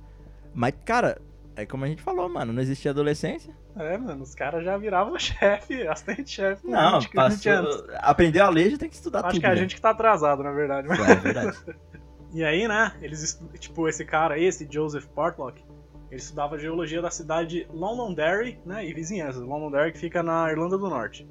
[0.52, 1.18] Mas, cara,
[1.56, 2.52] é como a gente falou, mano.
[2.52, 3.54] Não existia adolescência.
[3.76, 6.62] É, mano, os caras já viravam chefe, assistente-chefe.
[6.62, 7.86] com Não, 20, 20 passou.
[7.98, 9.40] Aprendeu a ler, já tem que estudar Acho tudo.
[9.40, 9.60] que é a né?
[9.60, 10.88] gente que tá atrasado, na verdade.
[10.88, 11.56] mas- É verdade.
[12.32, 15.64] E aí, né, eles, tipo, esse cara aí, esse Joseph Portlock,
[16.10, 19.42] ele estudava geologia da cidade de Londonderry, né, e vizinhanças.
[19.42, 21.28] Londonderry que fica na Irlanda do Norte.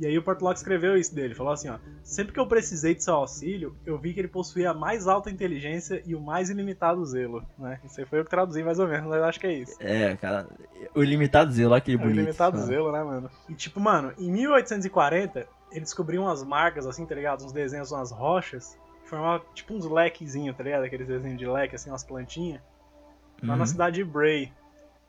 [0.00, 3.04] E aí o Portlock escreveu isso dele, falou assim, ó, sempre que eu precisei de
[3.04, 7.04] seu auxílio, eu vi que ele possuía a mais alta inteligência e o mais ilimitado
[7.06, 7.78] zelo, né.
[7.84, 9.76] Isso aí foi eu que traduzi mais ou menos, mas acho que é isso.
[9.78, 10.48] É, cara.
[10.94, 12.18] O ilimitado zelo, aquele É o bonito.
[12.18, 12.66] ilimitado fala.
[12.68, 13.30] zelo, né, mano?
[13.48, 17.44] E tipo, mano, em 1840, ele descobriu umas marcas, assim, tá ligado?
[17.44, 18.76] Uns desenhos, umas rochas,
[19.12, 20.84] que formavam tipo uns lequezinhos, tá ligado?
[20.84, 22.60] Aqueles desenhos de leque, assim, umas plantinhas.
[23.42, 23.58] Lá Uhum.
[23.58, 24.50] na cidade de Bray,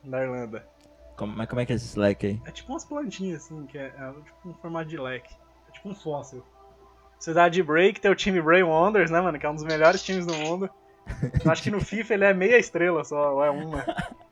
[0.03, 0.65] da Irlanda.
[1.15, 2.41] Como- mas como é que é esse Slack aí?
[2.45, 5.33] É tipo umas plantinhas, assim, que é, é tipo um formato de leque.
[5.69, 6.43] É tipo um fóssil.
[7.19, 9.39] Cidade de Bray, que tem o time Bray Wonders, né, mano?
[9.39, 10.69] Que é um dos melhores times do mundo.
[11.45, 13.85] Eu acho que no FIFA ele é meia estrela só, ou é uma.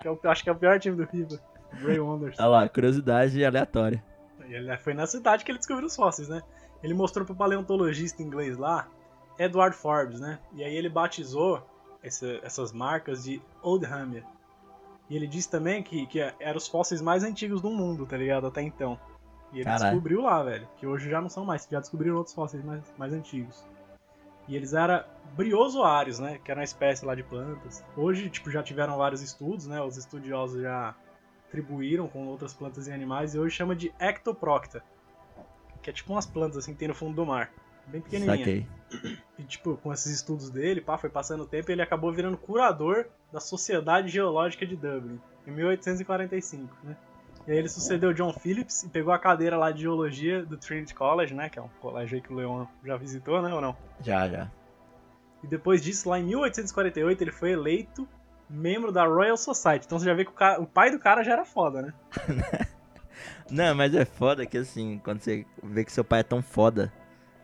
[0.04, 1.40] Eu acho que é o pior time do FIFA.
[1.82, 2.38] Bray Wonders.
[2.40, 4.04] Olha lá, curiosidade aleatória.
[4.48, 6.42] E ele foi na cidade que ele descobriu os fósseis, né?
[6.84, 8.88] Ele mostrou pro paleontologista inglês lá,
[9.38, 10.40] Edward Forbes, né?
[10.54, 11.66] E aí ele batizou
[12.04, 14.24] essa- essas marcas de Oldhamia.
[15.10, 18.48] E ele disse também que, que eram os fósseis mais antigos do mundo, tá ligado?
[18.48, 18.98] Até então.
[19.52, 19.84] E ele Caralho.
[19.92, 20.68] descobriu lá, velho.
[20.78, 23.66] Que hoje já não são mais, já descobriram outros fósseis mais, mais antigos.
[24.48, 25.04] E eles eram
[25.36, 26.40] briozoários, né?
[26.44, 27.84] Que era uma espécie lá de plantas.
[27.98, 29.82] Hoje, tipo, já tiveram vários estudos, né?
[29.82, 30.96] Os estudiosos já
[31.48, 34.82] atribuíram com outras plantas e animais e hoje chama de Ectoprocta.
[35.82, 37.52] Que é tipo umas plantas assim que tem no fundo do mar.
[37.92, 38.38] Bem pequenininha.
[38.38, 38.68] Saquei.
[39.38, 42.38] E tipo, com esses estudos dele, pá, foi passando o tempo e ele acabou virando
[42.38, 46.96] curador da Sociedade Geológica de Dublin, em 1845, né?
[47.48, 50.94] E aí ele sucedeu John Phillips e pegou a cadeira lá de geologia do Trinity
[50.94, 51.50] College, né?
[51.50, 53.52] Que é um colégio aí que o Leon já visitou, né?
[53.54, 53.76] Ou não?
[54.02, 54.52] Já, já.
[55.44, 58.08] E depois disso, lá em 1848, ele foi eleito
[58.48, 59.86] membro da Royal Society.
[59.88, 61.94] Então você já vê que o, ca- o pai do cara já era foda, né?
[63.50, 66.92] Não, mas é foda que assim, quando você vê que seu pai é tão foda,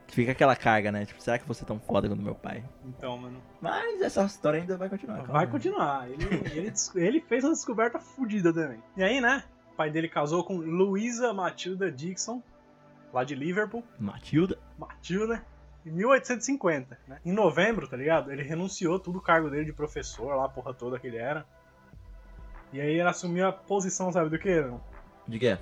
[0.07, 1.05] fica aquela carga, né?
[1.05, 2.63] Tipo, será que você é tão foda quanto meu pai?
[2.85, 3.41] Então, mano.
[3.61, 5.17] Mas essa história ainda vai continuar.
[5.17, 5.33] calma.
[5.33, 6.09] Vai continuar.
[6.09, 8.81] Ele, ele, ele fez uma descoberta fodida também.
[8.95, 9.43] E aí, né?
[9.71, 12.41] O pai dele casou com Louisa Matilda Dixon,
[13.13, 13.83] lá de Liverpool.
[13.99, 14.57] Matilda.
[14.77, 15.45] Matilda.
[15.85, 17.19] Em 1850, né?
[17.23, 18.31] Em novembro, tá ligado?
[18.31, 21.45] Ele renunciou tudo o cargo dele de professor lá, a porra toda que ele era.
[22.73, 24.59] E aí ele assumiu a posição, sabe do que?
[24.59, 24.81] Não?
[25.25, 25.57] De quê?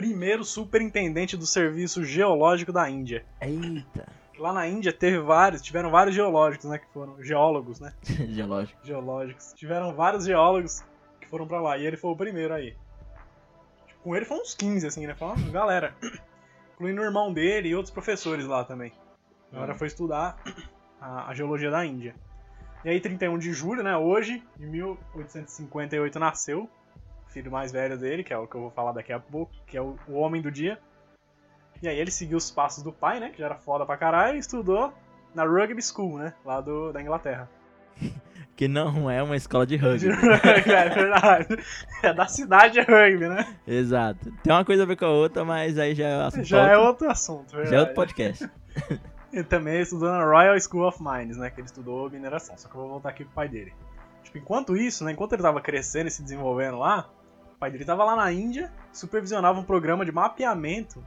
[0.00, 3.22] Primeiro superintendente do Serviço Geológico da Índia.
[3.38, 4.06] Eita.
[4.38, 6.78] Lá na Índia teve vários, tiveram vários geológicos, né?
[6.78, 7.92] Que foram geólogos, né?
[8.30, 8.80] Geológico.
[8.82, 9.52] geológicos.
[9.52, 10.82] Tiveram vários geólogos
[11.20, 11.76] que foram pra lá.
[11.76, 12.74] E ele foi o primeiro aí.
[13.86, 15.14] Tipo, Com ele foram uns 15, assim, né?
[15.14, 15.94] Foi uma galera.
[16.76, 18.94] Incluindo o irmão dele e outros professores lá também.
[19.52, 19.78] A galera Hum.
[19.78, 20.38] foi estudar
[20.98, 22.14] a, a geologia da Índia.
[22.86, 23.94] E aí, 31 de julho, né?
[23.98, 26.70] Hoje, de 1858, nasceu
[27.30, 29.76] filho mais velho dele, que é o que eu vou falar daqui a pouco, que
[29.76, 30.78] é o, o homem do dia.
[31.82, 33.30] E aí ele seguiu os passos do pai, né?
[33.30, 34.92] Que já era foda pra caralho, e estudou
[35.34, 36.34] na Rugby School, né?
[36.44, 37.48] Lá do, da Inglaterra.
[38.56, 40.08] que não é uma escola de rugby.
[40.08, 41.56] é verdade.
[42.02, 43.56] É da cidade de rugby, né?
[43.66, 44.32] Exato.
[44.42, 46.76] Tem uma coisa a ver com a outra, mas aí já é assunto Já é
[46.76, 47.70] outro, outro assunto, verdade.
[47.70, 48.50] já é outro podcast.
[49.32, 51.50] Ele também estudou na Royal School of Mines, né?
[51.50, 52.56] Que ele estudou mineração.
[52.56, 53.72] Só que eu vou voltar aqui pro pai dele.
[54.24, 55.12] Tipo, enquanto isso, né?
[55.12, 57.08] Enquanto ele tava crescendo e se desenvolvendo lá,
[57.60, 61.04] pai dele tava lá na Índia, supervisionava um programa de mapeamento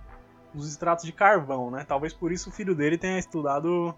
[0.54, 1.84] dos extratos de carvão, né?
[1.86, 3.94] Talvez por isso o filho dele tenha estudado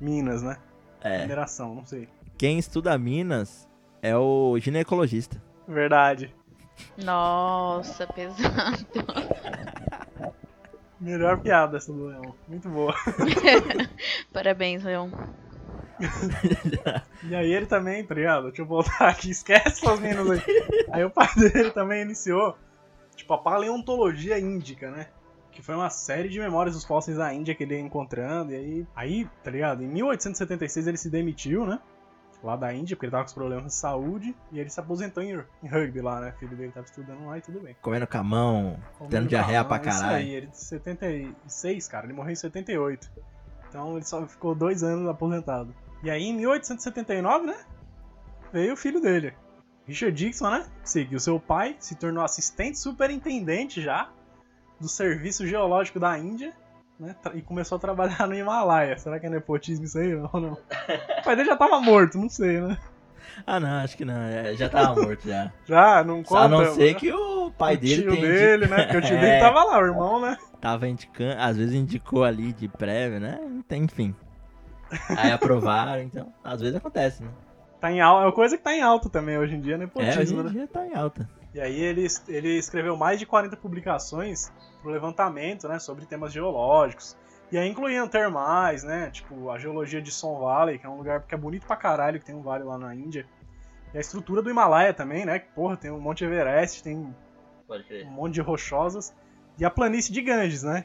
[0.00, 0.56] minas, né?
[1.00, 1.22] É.
[1.22, 2.08] Mineração, não sei.
[2.38, 3.68] Quem estuda Minas
[4.00, 5.42] é o ginecologista.
[5.66, 6.32] Verdade.
[6.96, 8.86] Nossa, pesado.
[11.00, 12.34] Melhor piada essa do Leão.
[12.46, 12.94] Muito boa.
[14.32, 15.10] Parabéns, Leon.
[17.24, 18.44] E aí ele também, tá ligado?
[18.48, 20.40] Deixa eu voltar aqui, esquece essas minas aí.
[20.92, 22.56] Aí o pai dele também iniciou,
[23.14, 25.08] tipo, a paleontologia índica, né?
[25.50, 28.52] Que foi uma série de memórias dos fósseis da Índia que ele ia encontrando.
[28.52, 29.82] E aí, aí, tá ligado?
[29.82, 31.80] Em 1876 ele se demitiu, né?
[32.44, 34.36] Lá da Índia, porque ele tava com os problemas de saúde.
[34.52, 36.34] E ele se aposentou em, em rugby lá, né?
[36.36, 37.74] O filho dele tava estudando lá e tudo bem.
[37.80, 40.16] Comendo com a mão, tendo Comendo diarreia pra Isso caralho.
[40.16, 42.04] aí, ele de 76, cara.
[42.04, 43.10] Ele morreu em 78.
[43.68, 45.74] Então ele só ficou dois anos aposentado.
[46.06, 47.56] E aí, em 1879, né?
[48.52, 49.34] Veio o filho dele.
[49.88, 50.64] Richard Dixon, né?
[50.84, 54.08] Seguiu seu pai, se tornou assistente superintendente já
[54.80, 56.52] do Serviço Geológico da Índia,
[57.00, 57.16] né?
[57.34, 58.96] E começou a trabalhar no Himalaia.
[58.96, 60.52] Será que é nepotismo isso aí ou não?
[60.52, 62.78] O pai dele já tava morto, não sei, né?
[63.44, 64.14] Ah, não, acho que não.
[64.14, 65.52] é, já tava morto já.
[65.66, 66.42] Já, não conta.
[66.42, 67.00] a não ser né?
[67.00, 68.82] que o pai o dele tio tem dele, né?
[68.84, 69.40] Porque o tio dele É.
[69.40, 70.38] tava lá, o irmão, né?
[70.60, 73.40] tava indicando, às vezes indicou ali de prévio, né?
[73.72, 74.14] Enfim.
[75.16, 77.30] Aí aprovaram, então, às vezes acontece, né?
[77.80, 80.18] Tá em alta, é uma coisa que tá em alta também hoje em dia, É,
[80.20, 80.50] hoje em né?
[80.50, 81.28] dia tá em alta.
[81.54, 87.16] E aí ele, ele escreveu mais de 40 publicações pro levantamento, né, sobre temas geológicos.
[87.50, 91.22] E aí incluíam termais, né, tipo a geologia de Son Valley, que é um lugar
[91.22, 93.26] que é bonito pra caralho, que tem um vale lá na Índia.
[93.94, 97.14] E a estrutura do Himalaia também, né, que porra, tem o Monte Everest, tem
[97.66, 98.06] Pode crer.
[98.06, 99.14] um monte de rochosas.
[99.58, 100.84] E a planície de Ganges, né,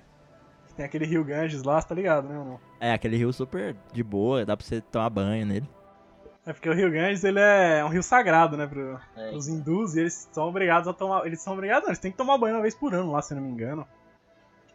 [0.68, 2.60] que tem aquele rio Ganges lá, você tá ligado, né, ou não?
[2.82, 5.70] É, aquele rio super de boa, dá pra você tomar banho nele.
[6.44, 9.30] É porque o rio Ganges, ele é um rio sagrado, né, pro, É.
[9.36, 11.24] os hindus, e eles são obrigados a tomar.
[11.28, 13.34] Eles são obrigados, não, eles têm que tomar banho uma vez por ano lá, se
[13.34, 13.88] eu não me engano.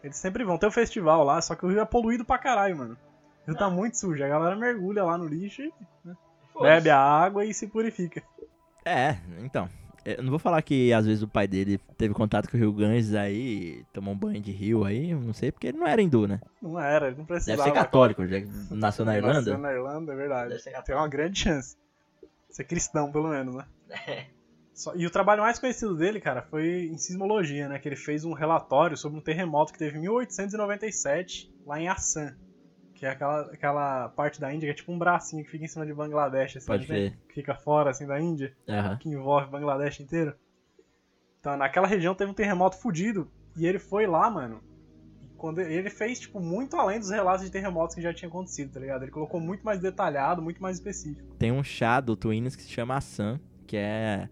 [0.04, 0.56] Eles sempre vão.
[0.56, 2.96] Tem um festival lá, só que o rio é poluído pra caralho, mano.
[3.42, 4.22] O rio tá muito sujo.
[4.22, 5.72] A galera mergulha lá no lixo e
[6.62, 8.22] bebe a água e se purifica.
[8.84, 9.68] É, então.
[10.06, 12.72] Eu não vou falar que às vezes o pai dele teve contato com o Rio
[12.72, 16.28] Ganges aí, tomou um banho de rio aí, não sei, porque ele não era hindu,
[16.28, 16.40] né?
[16.62, 17.64] Não era, ele não Deve precisava.
[17.64, 19.38] ser católico, já que nasceu na Irlanda.
[19.38, 20.50] Nasceu na Irlanda, é verdade.
[20.64, 20.82] Deve.
[20.82, 21.76] Tem uma grande chance.
[22.48, 23.64] Ser cristão, pelo menos, né?
[24.72, 27.78] Só- e o trabalho mais conhecido dele, cara, foi em sismologia, né?
[27.78, 32.34] Que ele fez um relatório sobre um terremoto que teve em 1897, lá em Assam.
[32.96, 35.68] Que é aquela, aquela parte da Índia que é tipo um bracinho que fica em
[35.68, 36.86] cima de Bangladesh, assim, Pode né?
[36.88, 37.18] crer.
[37.28, 38.96] Que fica fora, assim, da Índia, Aham.
[38.96, 40.34] que envolve Bangladesh inteiro.
[41.38, 43.30] Então, naquela região teve um terremoto fudido.
[43.56, 44.60] E ele foi lá, mano.
[45.36, 48.80] Quando ele fez, tipo, muito além dos relatos de terremotos que já tinham acontecido, tá
[48.80, 49.02] ligado?
[49.02, 51.34] Ele colocou muito mais detalhado, muito mais específico.
[51.38, 54.28] Tem um chá do Twins que se chama Assam, que é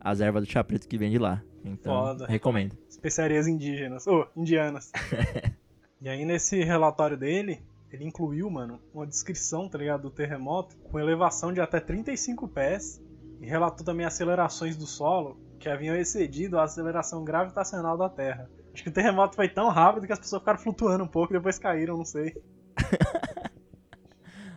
[0.00, 1.42] as ervas do chá preto que vem de lá.
[1.64, 2.26] Então, Foda.
[2.26, 2.78] recomendo.
[2.88, 4.92] especiarias indígenas, ou indianas.
[6.00, 7.60] e aí nesse relatório dele,
[7.92, 13.02] ele incluiu, mano, uma descrição, tá ligado, do terremoto com elevação de até 35 pés
[13.40, 18.48] e relatou também acelerações do solo que haviam excedido a aceleração gravitacional da Terra.
[18.74, 21.36] Acho que o terremoto foi tão rápido que as pessoas ficaram flutuando um pouco e
[21.36, 22.36] depois caíram, não sei.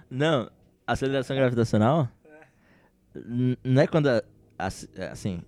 [0.09, 0.49] Não,
[0.85, 2.09] aceleração gravitacional
[3.15, 4.07] n- não é quando,
[4.57, 5.41] assim,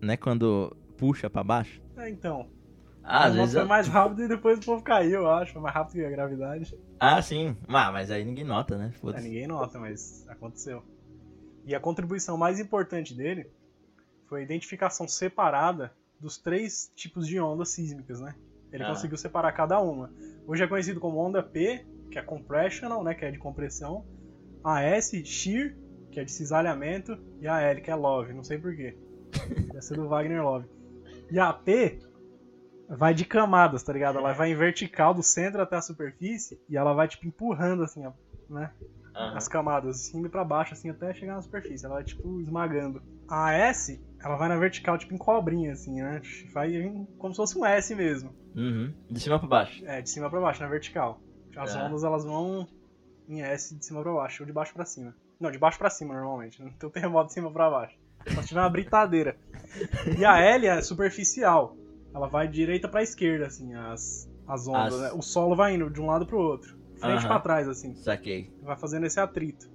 [0.00, 1.82] não é quando puxa pra baixo?
[1.96, 2.48] É, então.
[3.04, 3.52] Ah, às vezes...
[3.52, 5.52] foi eu- mais rápido e depois o povo caiu, eu acho.
[5.52, 6.74] Foi mais rápido que a gravidade.
[6.98, 7.56] Ah, sim.
[7.68, 8.92] Ah, mas aí ninguém nota, né?
[9.14, 10.82] É, ninguém nota, mas aconteceu.
[11.66, 13.46] E a contribuição mais importante dele
[14.26, 18.34] foi a identificação separada dos três tipos de ondas sísmicas, né?
[18.72, 18.88] Ele Ah.
[18.88, 20.10] conseguiu separar cada uma.
[20.46, 24.04] Hoje é conhecido como onda P, que é compressional, né, que é de compressão,
[24.62, 25.74] a S, shear,
[26.10, 28.96] que é de cisalhamento, e a L, que é love, não sei porquê.
[29.68, 30.66] Deve ser do Wagner Love.
[31.30, 31.98] E a P
[32.88, 34.18] vai de camadas, tá ligado?
[34.18, 38.04] Ela vai em vertical do centro até a superfície e ela vai tipo empurrando assim,
[38.06, 38.12] ó,
[38.48, 38.70] né?
[39.16, 39.36] Aham.
[39.36, 41.86] as camadas, de cima e pra baixo, assim, até chegar na superfície.
[41.86, 43.00] Ela vai, tipo, esmagando.
[43.28, 46.20] A S, ela vai na vertical, tipo, em cobrinha, assim, né?
[46.52, 46.72] Vai
[47.16, 48.34] como se fosse um S mesmo.
[48.56, 48.92] Uhum.
[49.08, 49.86] De cima pra baixo.
[49.86, 51.20] É, de cima pra baixo, na vertical.
[51.56, 51.84] As Tá.
[51.86, 52.66] ondas, elas vão
[53.28, 55.14] em S de cima pra baixo, ou de baixo pra cima.
[55.38, 56.60] Não, de baixo pra cima, normalmente.
[56.60, 57.96] Não tem terremoto de cima pra baixo.
[58.34, 59.36] Só se tiver uma britadeira.
[60.18, 61.76] E a L é superficial.
[62.14, 65.12] Ela vai de direita pra esquerda, assim, as, as ondas, As- né?
[65.12, 66.78] O solo vai indo de um lado pro outro.
[66.96, 67.26] Frente Aham.
[67.28, 68.52] pra trás, assim Saquei.
[68.62, 69.68] vai fazendo esse atrito.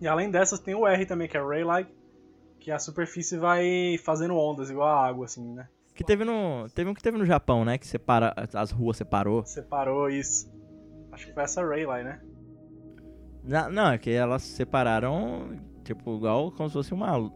[0.00, 1.90] E além dessas tem o R também, que é Ray-like,
[2.58, 5.68] que a superfície vai fazendo ondas, igual a água, assim, né?
[5.94, 6.66] Que teve no.
[6.74, 7.78] Teve um que teve no Japão, né?
[7.78, 8.34] Que separa.
[8.52, 9.46] As ruas separou.
[9.46, 10.50] Separou isso.
[11.12, 12.20] Acho que foi essa Ray-like, né?
[13.42, 17.32] Na- não, é que elas separaram, tipo, igual como se fosse uma.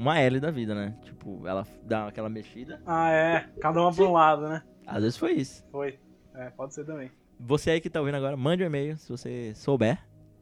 [0.00, 0.96] Uma L da vida, né?
[1.02, 2.80] Tipo, ela dá aquela mexida.
[2.86, 3.50] Ah, é.
[3.60, 4.62] Cada uma pra um lado, né?
[4.86, 5.62] Às vezes foi isso.
[5.70, 5.98] Foi.
[6.34, 7.10] É, pode ser também.
[7.38, 9.98] Você aí que tá ouvindo agora, mande um e-mail se você souber.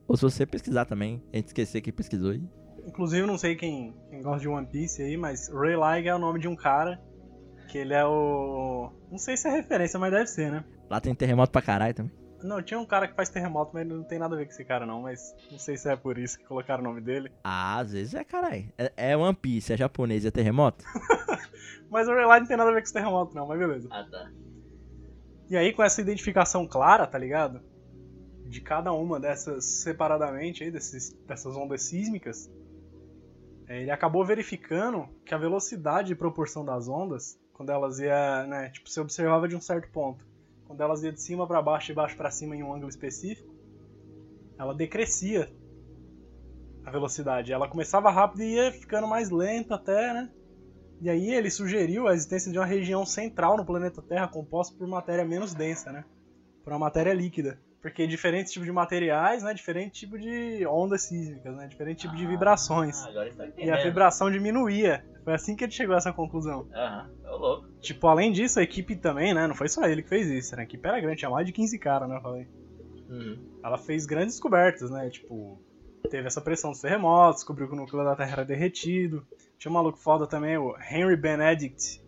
[0.07, 1.21] Ou se você pesquisar também.
[1.33, 2.43] A gente esquecer que pesquisou aí.
[2.87, 6.21] Inclusive, não sei quem, quem gosta de One Piece aí, mas Ray Lag é o
[6.21, 7.03] nome de um cara
[7.69, 8.93] que ele é o.
[9.11, 10.65] Não sei se é referência, mas deve ser, né?
[10.89, 12.13] Lá tem terremoto pra caralho também.
[12.43, 14.65] Não, tinha um cara que faz terremoto, mas não tem nada a ver com esse
[14.65, 15.03] cara, não.
[15.03, 17.33] Mas não sei se é por isso que colocaram o nome dele.
[17.43, 18.73] Ah, às vezes é caralho.
[18.79, 20.85] É, é One Piece, é japonês, é terremoto?
[21.91, 23.89] Mas o Lag não tem nada a ver com esse terremoto, não, mas beleza.
[23.91, 24.31] Ah, tá.
[25.49, 27.63] E aí, com essa identificação clara, tá ligado?
[28.45, 32.51] De cada uma dessas separadamente aí, desses, dessas ondas sísmicas,
[33.67, 38.69] é, ele acabou verificando que a velocidade e proporção das ondas, quando elas ia, né,
[38.71, 40.25] tipo, você observava de um certo ponto,
[40.69, 43.53] quando elas ia de cima para baixo, de baixo para cima em um ângulo específico,
[44.59, 45.51] ela decrescia
[46.85, 47.53] a velocidade.
[47.53, 50.31] Ela começava rápido e ia ficando mais lenta até, né?
[51.01, 54.87] E aí ele sugeriu a existência de uma região central no planeta Terra composta por
[54.87, 56.05] matéria menos densa, né?
[56.63, 57.59] Por uma matéria líquida.
[57.81, 59.55] Porque diferentes tipos de materiais, né?
[59.55, 61.69] Diferente tipo de ondas sísmicas, né?
[61.69, 63.05] Diferente tipo de vibrações.
[63.07, 65.05] agora está E a vibração diminuía.
[65.25, 66.69] Foi assim que ele chegou a essa conclusão.
[66.75, 67.69] Aham, é louco.
[67.81, 69.47] Tipo, além disso, a equipe também, né?
[69.47, 70.63] Não foi só ele que fez isso, né?
[70.63, 72.17] A equipe era grande, tinha mais de 15 caras, né?
[72.17, 72.49] Eu falei.
[73.09, 73.39] Uhum.
[73.63, 75.09] Ela fez grandes descobertas, né?
[75.09, 75.61] Tipo,
[76.11, 79.25] teve essa pressão dos terremotos, descobriu que o núcleo da Terra era derretido.
[79.57, 82.03] Tinha um maluco foda também, o Henry Benedict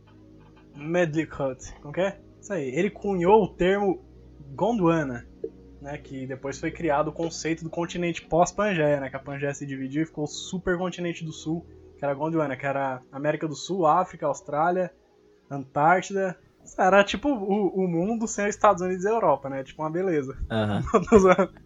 [0.74, 1.72] Medlicott.
[1.80, 2.20] Como que é?
[2.40, 2.68] Isso aí.
[2.74, 4.04] Ele cunhou o termo
[4.54, 5.26] Gondwana,
[5.80, 5.98] né?
[5.98, 9.08] Que depois foi criado o conceito do continente pós-Pangeia, né?
[9.10, 11.66] Que a Pangeia se dividiu e ficou o supercontinente do Sul,
[11.98, 14.90] que era Gondwana, que era América do Sul, África, Austrália,
[15.50, 16.38] Antártida.
[16.78, 19.64] Era tipo o, o mundo sem os Estados Unidos e a Europa, né?
[19.64, 20.36] Tipo uma beleza.
[21.18, 21.52] Zoando.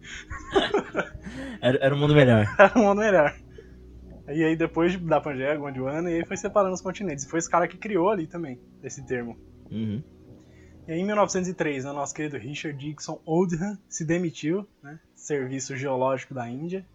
[1.61, 2.45] Era, era um mundo melhor.
[2.57, 3.35] era um mundo melhor.
[4.27, 7.25] E aí depois de- da Pangeia, Gondwana, e aí foi separando os continentes.
[7.25, 9.37] E foi esse cara que criou ali também, esse termo.
[9.71, 10.01] Uhum.
[10.87, 16.33] E aí em 1903, né, nosso querido Richard Dixon Oldham se demitiu, né, Serviço Geológico
[16.33, 16.85] da Índia,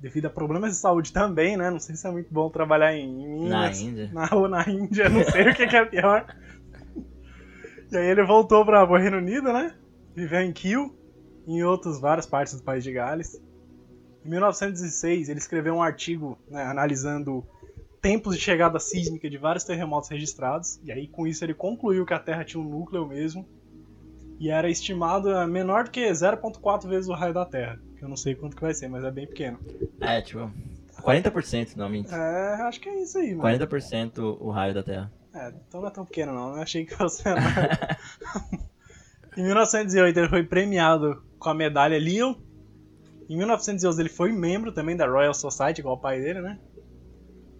[0.00, 3.08] devido a problemas de saúde também, né, não sei se é muito bom trabalhar em,
[3.08, 4.10] em Na Minas, Índia.
[4.12, 6.26] na, ou na Índia, não sei o que, que é pior.
[7.90, 9.74] E aí ele voltou para o Reino Unido, né,
[10.14, 13.40] viveu em e em outras várias partes do país de Gales.
[14.24, 17.46] Em 1906, ele escreveu um artigo né, analisando
[18.00, 22.14] tempos de chegada sísmica de vários terremotos registrados, e aí com isso ele concluiu que
[22.14, 23.46] a Terra tinha um núcleo mesmo,
[24.38, 28.08] e era estimado a menor do que 0.4 vezes o raio da Terra, que eu
[28.08, 29.58] não sei quanto que vai ser, mas é bem pequeno.
[30.00, 30.50] É, tipo,
[31.02, 32.16] 40% não, mentira.
[32.16, 33.58] É, acho que é isso aí, mano.
[33.58, 35.12] 40% o raio da Terra.
[35.34, 37.22] É, então não é tão pequeno não, eu achei que fosse
[39.36, 42.36] em 1908 ele foi premiado com a medalha Leo.
[43.28, 46.58] Em 1911 ele foi membro também da Royal Society, igual o pai dele, né?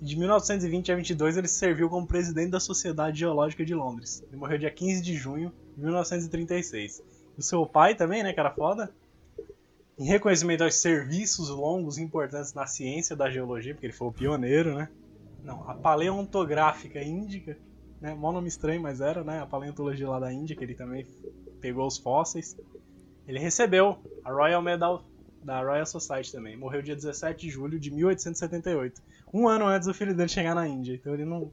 [0.00, 4.22] De 1920 a 22 ele serviu como presidente da Sociedade Geológica de Londres.
[4.28, 7.02] Ele morreu dia 15 de junho de 1936.
[7.36, 8.92] E o seu pai também, né, era foda,
[9.98, 14.12] em reconhecimento aos serviços longos e importantes na ciência da geologia, porque ele foi o
[14.12, 14.88] pioneiro, né?
[15.42, 17.58] Não, a paleontográfica índica,
[18.00, 18.14] né?
[18.14, 19.40] Mó nome estranho, mas era, né?
[19.40, 21.04] A paleontologia lá da Índia, que ele também
[21.60, 22.56] pegou os fósseis.
[23.26, 25.04] Ele recebeu a Royal Medal
[25.42, 26.56] da Royal Society também.
[26.56, 29.02] Morreu dia 17 de julho de 1878.
[29.32, 30.94] Um ano antes do filho dele chegar na Índia.
[30.94, 31.50] Então ele não.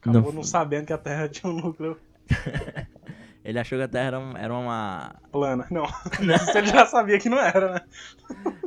[0.00, 1.98] Acabou não, Não- sabendo que a Terra tinha um núcleo
[3.44, 5.14] Ele achou que a Terra era, um- era uma.
[5.32, 5.66] plana.
[5.70, 5.84] Não.
[6.20, 7.80] Isso ele já sabia que não era, né?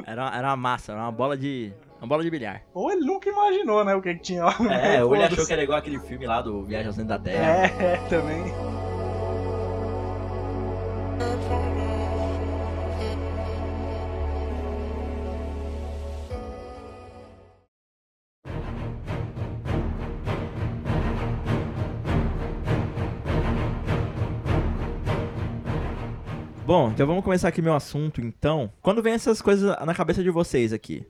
[0.05, 1.71] Era, uma- era uma massa, era uma bola de.
[1.99, 2.63] Uma bola de bilhar.
[2.73, 3.93] Ou ele nunca imaginou, né?
[3.93, 6.25] O que, que tinha lá no É, ou ele achou que era igual aquele filme
[6.25, 7.67] lá do Viagem ao Centro da Terra.
[7.67, 8.43] É, é, também.
[26.71, 28.71] Bom, então vamos começar aqui meu assunto, então.
[28.81, 31.05] Quando vem essas coisas na cabeça de vocês aqui,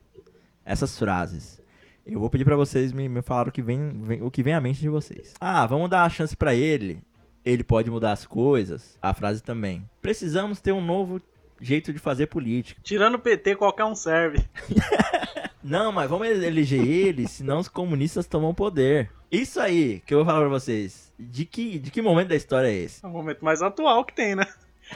[0.64, 1.62] essas frases,
[2.04, 4.54] eu vou pedir pra vocês me, me falar o que vem, vem- o que vem
[4.54, 5.34] à mente de vocês.
[5.40, 7.00] Ah, vamos dar a chance pra ele.
[7.44, 8.98] Ele pode mudar as coisas.
[9.00, 9.88] A frase também.
[10.00, 11.22] Precisamos ter um novo
[11.60, 12.80] jeito de fazer política.
[12.82, 14.44] Tirando o PT, qualquer um serve.
[15.62, 19.12] Não, mas vamos eleger ele, senão os comunistas tomam o poder.
[19.30, 21.12] Isso aí que eu vou falar pra vocês.
[21.16, 23.04] De que, de que momento da história é esse?
[23.04, 24.44] É o momento mais atual que tem, né?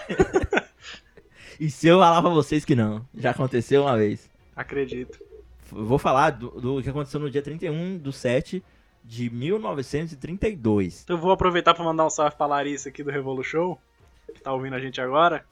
[1.58, 3.06] E se eu falar pra vocês que não?
[3.14, 4.30] Já aconteceu uma vez.
[4.54, 5.18] Acredito.
[5.70, 8.62] Vou falar do, do que aconteceu no dia 31 do 7
[9.02, 11.02] de 1932.
[11.02, 13.78] Então eu vou aproveitar pra mandar um salve pra Larissa aqui do Revolu Show,
[14.34, 15.44] que tá ouvindo a gente agora,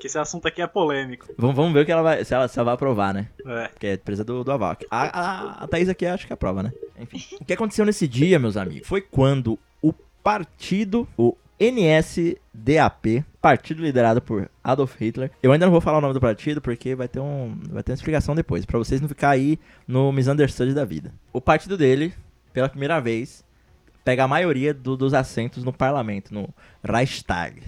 [0.00, 1.26] que esse assunto aqui é polêmico.
[1.36, 3.28] Vamos, vamos ver o que ela vai, se, ela, se ela vai aprovar, né?
[3.44, 3.68] É.
[3.68, 4.76] Porque é presa do, do Aval.
[4.90, 6.72] A, a, a Thaís aqui acho que aprova, né?
[6.98, 7.36] Enfim.
[7.40, 14.20] O que aconteceu nesse dia, meus amigos, foi quando o partido, o NSDAP, partido liderado
[14.20, 15.30] por Adolf Hitler.
[15.42, 17.92] Eu ainda não vou falar o nome do partido porque vai ter, um, vai ter
[17.92, 21.12] uma explicação depois, pra vocês não ficar aí no misunderstood da vida.
[21.32, 22.14] O partido dele,
[22.52, 23.44] pela primeira vez,
[24.04, 26.48] pega a maioria do- dos assentos no parlamento, no
[26.82, 27.62] Reichstag,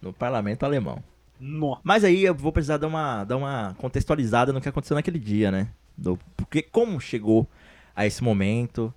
[0.00, 1.02] no parlamento alemão.
[1.38, 1.78] Nó.
[1.82, 5.50] Mas aí eu vou precisar dar uma, dar uma contextualizada no que aconteceu naquele dia,
[5.50, 5.68] né?
[5.96, 7.48] Do, porque como chegou
[7.94, 8.94] a esse momento,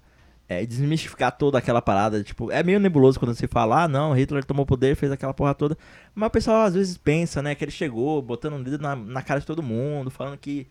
[0.48, 4.44] é, desmistificar toda aquela parada, tipo, é meio nebuloso quando você fala, ah, não, Hitler
[4.46, 5.78] tomou poder, fez aquela porra toda,
[6.14, 9.22] mas o pessoal às vezes pensa, né, que ele chegou botando um dedo na, na
[9.22, 10.68] cara de todo mundo, falando que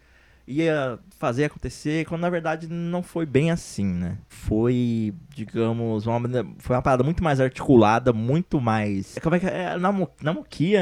[0.47, 4.19] ia fazer acontecer, quando na verdade não foi bem assim, né?
[4.29, 6.21] Foi, digamos, uma,
[6.59, 9.19] foi uma parada muito mais articulada, muito mais.
[9.23, 9.77] Como é que é?
[9.79, 10.35] Na, mo- na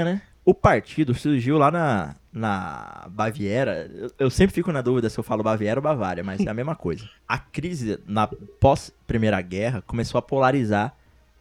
[0.05, 0.21] né?
[0.45, 3.89] O partido surgiu lá na, na Baviera.
[3.95, 6.55] Eu, eu sempre fico na dúvida se eu falo Baviera ou Bavária, mas é a
[6.55, 7.09] mesma coisa.
[7.29, 10.97] A crise na pós-Primeira Guerra começou a polarizar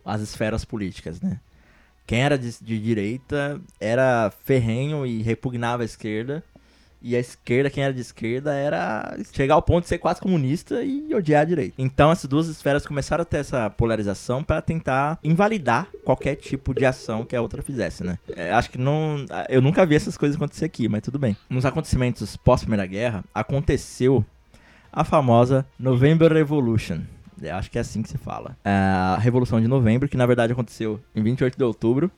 [0.06, 1.40] as esferas políticas, né?
[2.06, 6.44] Quem era de, de direita era ferrenho e repugnava a esquerda.
[7.02, 10.84] E a esquerda, quem era de esquerda, era chegar ao ponto de ser quase comunista
[10.84, 11.74] e odiar a direita.
[11.78, 16.86] Então essas duas esferas começaram a ter essa polarização para tentar invalidar qualquer tipo de
[16.86, 18.20] ação que a outra fizesse, né?
[18.36, 19.26] É, acho que não.
[19.50, 21.36] Eu nunca vi essas coisas acontecer aqui, mas tudo bem.
[21.50, 24.24] Nos acontecimentos pós-Primeira Guerra, aconteceu
[24.92, 27.00] a famosa November Revolution.
[27.42, 28.56] Eu acho que é assim que se fala.
[28.64, 32.12] É, A Revolução de Novembro, que na verdade aconteceu em 28 de outubro,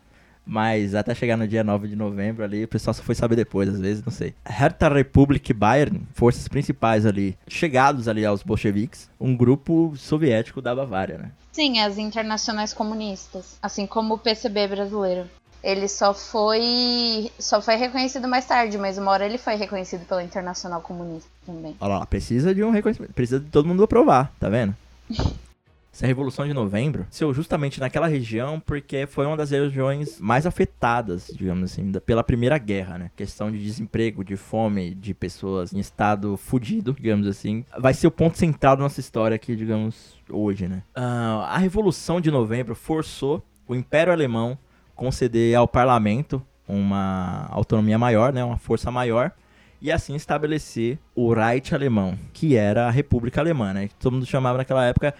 [0.45, 3.69] mas até chegar no dia 9 de novembro ali, o pessoal só foi saber depois,
[3.69, 4.33] às vezes, não sei.
[4.45, 11.17] Hertha Republik Bayern, forças principais ali, chegados ali aos bolcheviques, um grupo soviético da Bavária,
[11.17, 11.31] né?
[11.51, 15.29] Sim, as internacionais comunistas, assim como o PCB brasileiro.
[15.63, 20.21] Ele só foi só foi reconhecido mais tarde, mas uma hora ele foi reconhecido pela
[20.21, 21.73] Internacional Comunista também.
[21.79, 24.75] Olha lá, precisa de um reconhecimento, precisa de todo mundo aprovar, tá vendo?
[25.93, 31.31] Essa Revolução de Novembro seu justamente naquela região porque foi uma das regiões mais afetadas,
[31.31, 33.11] digamos assim, pela Primeira Guerra, né?
[33.15, 37.63] Questão de desemprego, de fome, de pessoas em estado fudido, digamos assim.
[37.77, 40.81] Vai ser o ponto central da nossa história aqui, digamos, hoje, né?
[40.95, 44.57] Ah, a Revolução de Novembro forçou o Império Alemão
[44.95, 48.43] conceder ao parlamento uma autonomia maior, né?
[48.43, 49.31] Uma força maior
[49.79, 53.89] e assim estabelecer o Reich alemão, que era a República Alemã, né?
[53.99, 55.13] Todo mundo chamava naquela época.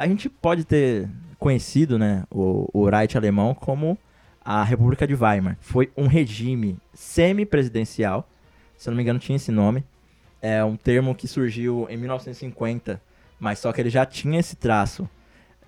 [0.00, 3.98] A gente pode ter conhecido, né, o, o Reich alemão como
[4.42, 5.58] a República de Weimar.
[5.60, 8.26] Foi um regime semi-presidencial,
[8.78, 9.84] se eu não me engano tinha esse nome.
[10.40, 12.98] É um termo que surgiu em 1950,
[13.38, 15.06] mas só que ele já tinha esse traço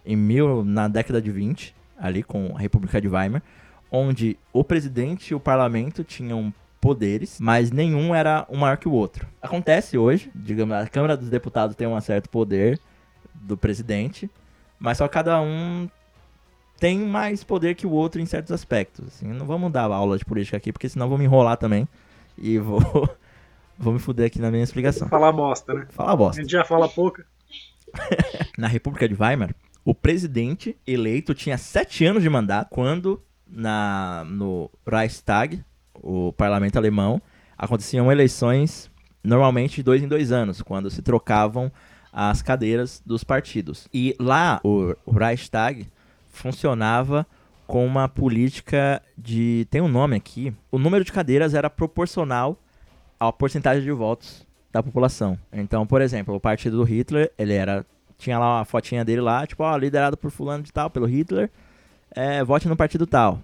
[0.03, 3.43] em mil, na década de 20, ali com a República de Weimar,
[3.91, 8.93] onde o presidente e o parlamento tinham poderes, mas nenhum era um maior que o
[8.93, 9.26] outro.
[9.43, 12.80] Acontece hoje, digamos, a Câmara dos Deputados tem um certo poder
[13.43, 14.30] do presidente,
[14.78, 15.88] mas só cada um
[16.78, 19.07] tem mais poder que o outro em certos aspectos.
[19.07, 21.86] Assim, não vamos dar aula de política aqui, porque senão vou me enrolar também
[22.36, 22.80] e vou
[23.78, 25.09] vou me fuder aqui na minha explicação.
[25.09, 25.86] Falar bosta, né?
[25.90, 26.40] Fala A bosta.
[26.43, 27.24] gente já fala pouca.
[28.57, 34.70] Na República de Weimar, o presidente eleito tinha sete anos de mandato quando na, no
[34.86, 35.62] Reichstag,
[35.95, 37.20] o parlamento alemão,
[37.57, 38.90] aconteciam eleições
[39.22, 41.70] normalmente de dois em dois anos, quando se trocavam
[42.13, 43.89] as cadeiras dos partidos.
[43.93, 45.87] E lá, o, o Reichstag
[46.29, 47.27] funcionava
[47.67, 49.67] com uma política de...
[49.71, 50.55] tem um nome aqui.
[50.71, 52.59] O número de cadeiras era proporcional
[53.19, 55.39] à porcentagem de votos da população.
[55.53, 57.87] Então, por exemplo, o partido do Hitler, ele era
[58.23, 61.51] tinha lá uma fotinha dele lá, tipo, ó, liderado por fulano de tal, pelo Hitler,
[62.13, 63.41] é, vote no partido tal.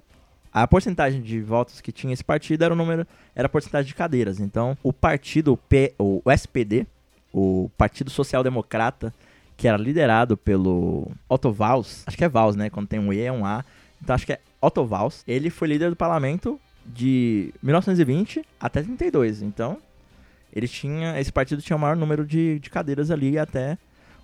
[0.53, 3.95] A porcentagem de votos que tinha esse partido era o número, era a porcentagem de
[3.95, 4.41] cadeiras.
[4.41, 6.87] Então, o partido P, o SPD,
[7.39, 9.13] o Partido Social Democrata,
[9.57, 13.21] que era liderado pelo Otto Walls, acho que é Walls, né, quando tem um E
[13.21, 13.65] é um A.
[14.03, 15.23] Então, acho que é Otto Walls.
[15.27, 19.43] Ele foi líder do parlamento de 1920 até 32.
[19.43, 19.79] Então,
[20.53, 23.77] ele tinha, esse partido tinha o maior número de, de cadeiras ali até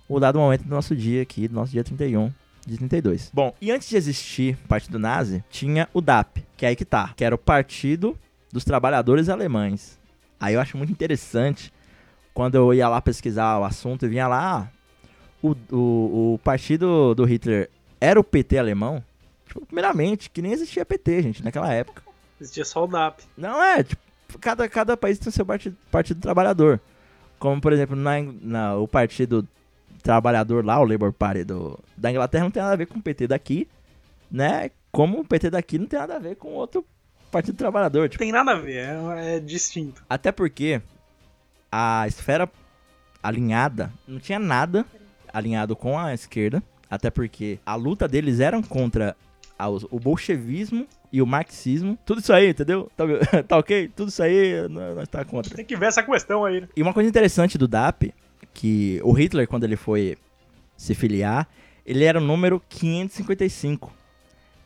[0.07, 2.31] o dado momento do nosso dia aqui, do nosso dia 31
[2.65, 3.31] de 32.
[3.33, 6.85] Bom, e antes de existir o Partido Nazi, tinha o DAP, que é aí que
[6.85, 8.17] tá, que era o Partido
[8.51, 9.99] dos Trabalhadores Alemães.
[10.39, 11.71] Aí eu acho muito interessante,
[12.35, 15.07] quando eu ia lá pesquisar o assunto e vinha lá, ah,
[15.41, 17.69] o, o, o partido do Hitler
[17.99, 19.03] era o PT alemão?
[19.47, 22.03] Tipo, primeiramente, que nem existia PT, gente, naquela época.
[22.39, 23.21] Existia só o DAP.
[23.37, 24.01] Não é, tipo,
[24.39, 26.79] cada, cada país tem o seu partido, partido trabalhador.
[27.39, 29.47] Como, por exemplo, na, na- o Partido
[30.03, 33.01] Trabalhador lá, o Labour Party do, da Inglaterra, não tem nada a ver com o
[33.01, 33.67] PT daqui,
[34.29, 34.69] né?
[34.91, 36.85] Como o PT daqui não tem nada a ver com outro
[37.31, 38.07] Partido Trabalhador.
[38.09, 40.03] Tipo, Tem nada a ver, é, é distinto.
[40.09, 40.81] até porque
[41.71, 42.49] a esfera
[43.21, 44.85] alinhada não tinha nada
[45.33, 46.63] alinhado com a esquerda.
[46.89, 49.15] Até porque a luta deles era contra
[49.89, 51.97] o bolchevismo e o marxismo.
[52.05, 52.89] Tudo isso aí, entendeu?
[52.95, 53.05] Tá,
[53.47, 53.89] tá ok?
[53.95, 55.55] Tudo isso aí nós nós tá contra.
[55.55, 56.67] Tem que ver essa questão aí, né?
[56.75, 58.13] E uma coisa interessante do DAP,
[58.53, 60.17] que o Hitler, quando ele foi
[60.77, 61.47] se filiar,
[61.85, 63.91] ele era o número 555.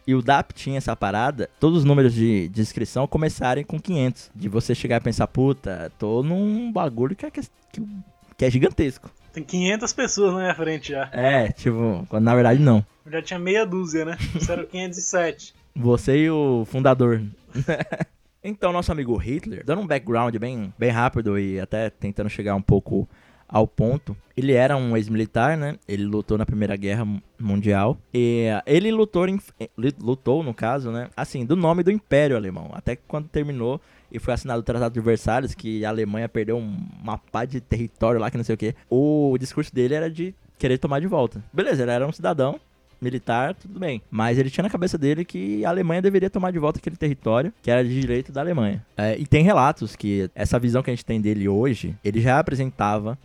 [0.10, 4.32] E o DAP tinha essa parada, todos os números de, de inscrição começarem com 500.
[4.34, 7.42] De você chegar e pensar, puta, tô num bagulho que é, que,
[7.72, 9.12] que- é gigantesco.
[9.32, 11.12] Tem 500 pessoas na minha frente já.
[11.14, 12.84] É, tipo, quando na verdade não.
[13.06, 14.18] Eu já tinha meia dúzia, né?
[14.34, 15.54] Isso era o 507.
[15.76, 17.22] Você e o fundador.
[18.44, 22.64] então, nosso amigo Hitler, dando um background bem, bem rápido e até tentando chegar um
[22.64, 23.08] pouco
[23.52, 25.76] ao ponto, ele era um ex-militar, né?
[25.88, 27.98] Ele lutou na Primeira Guerra Mu- Mundial.
[28.14, 29.70] E eh, ele lutou, em- eh,
[30.00, 31.10] lutou, no caso, né?
[31.18, 32.70] Assim, do nome do Império Alemão.
[32.74, 33.82] Até quando terminou
[34.12, 37.60] e foi assinado o Tratado de Versalhes, que a Alemanha perdeu um- uma pá de
[37.60, 38.76] território lá, que não sei o quê.
[38.90, 41.44] O discurso dele era de querer tomar de volta.
[41.52, 42.60] Beleza, ele era um cidadão,
[43.02, 44.02] militar, tudo bem.
[44.12, 47.54] Mas ele tinha na cabeça dele que a Alemanha deveria tomar de volta aquele território
[47.62, 48.86] que era de direito da Alemanha.
[48.98, 52.38] É, e tem relatos que essa visão que a gente tem dele hoje, ele já
[52.40, 53.18] apresentava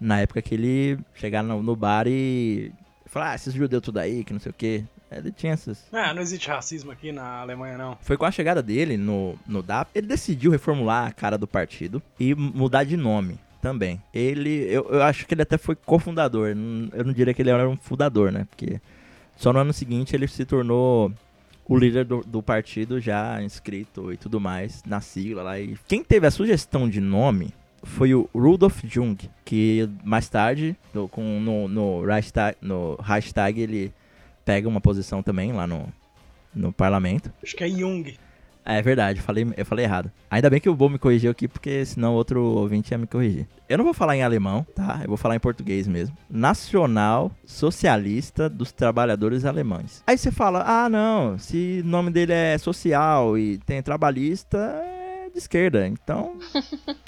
[0.00, 2.72] na época que ele chegava no, no bar e
[3.06, 4.84] falar, ah, esses judeus tudo aí, que não sei o quê.
[5.10, 5.86] Ele tinha essas.
[5.90, 7.98] Ah, não existe racismo aqui na Alemanha, não.
[8.02, 12.02] Foi com a chegada dele no, no DAP, ele decidiu reformular a cara do partido
[12.20, 14.00] e mudar de nome também.
[14.12, 17.68] Ele, eu, eu acho que ele até foi cofundador, eu não diria que ele era
[17.68, 18.46] um fundador, né?
[18.50, 18.80] Porque
[19.36, 21.12] só no ano seguinte ele se tornou
[21.66, 25.60] o líder do, do partido já inscrito e tudo mais, na sigla lá.
[25.60, 31.08] E quem teve a sugestão de nome foi o Rudolf Jung, que mais tarde, no,
[31.08, 33.92] com, no, no, Reichstag, no hashtag, ele
[34.44, 35.86] pega uma posição também lá no,
[36.54, 37.32] no parlamento.
[37.42, 38.14] Acho que é Jung.
[38.64, 40.12] É verdade, falei, eu falei errado.
[40.30, 43.48] Ainda bem que o Bo me corrigiu aqui, porque senão outro ouvinte ia me corrigir.
[43.66, 45.00] Eu não vou falar em alemão, tá?
[45.02, 46.14] Eu vou falar em português mesmo.
[46.28, 50.02] Nacional Socialista dos Trabalhadores Alemães.
[50.06, 54.58] Aí você fala, ah, não, se o nome dele é social e tem trabalhista,
[55.38, 55.86] de esquerda.
[55.86, 56.36] Então,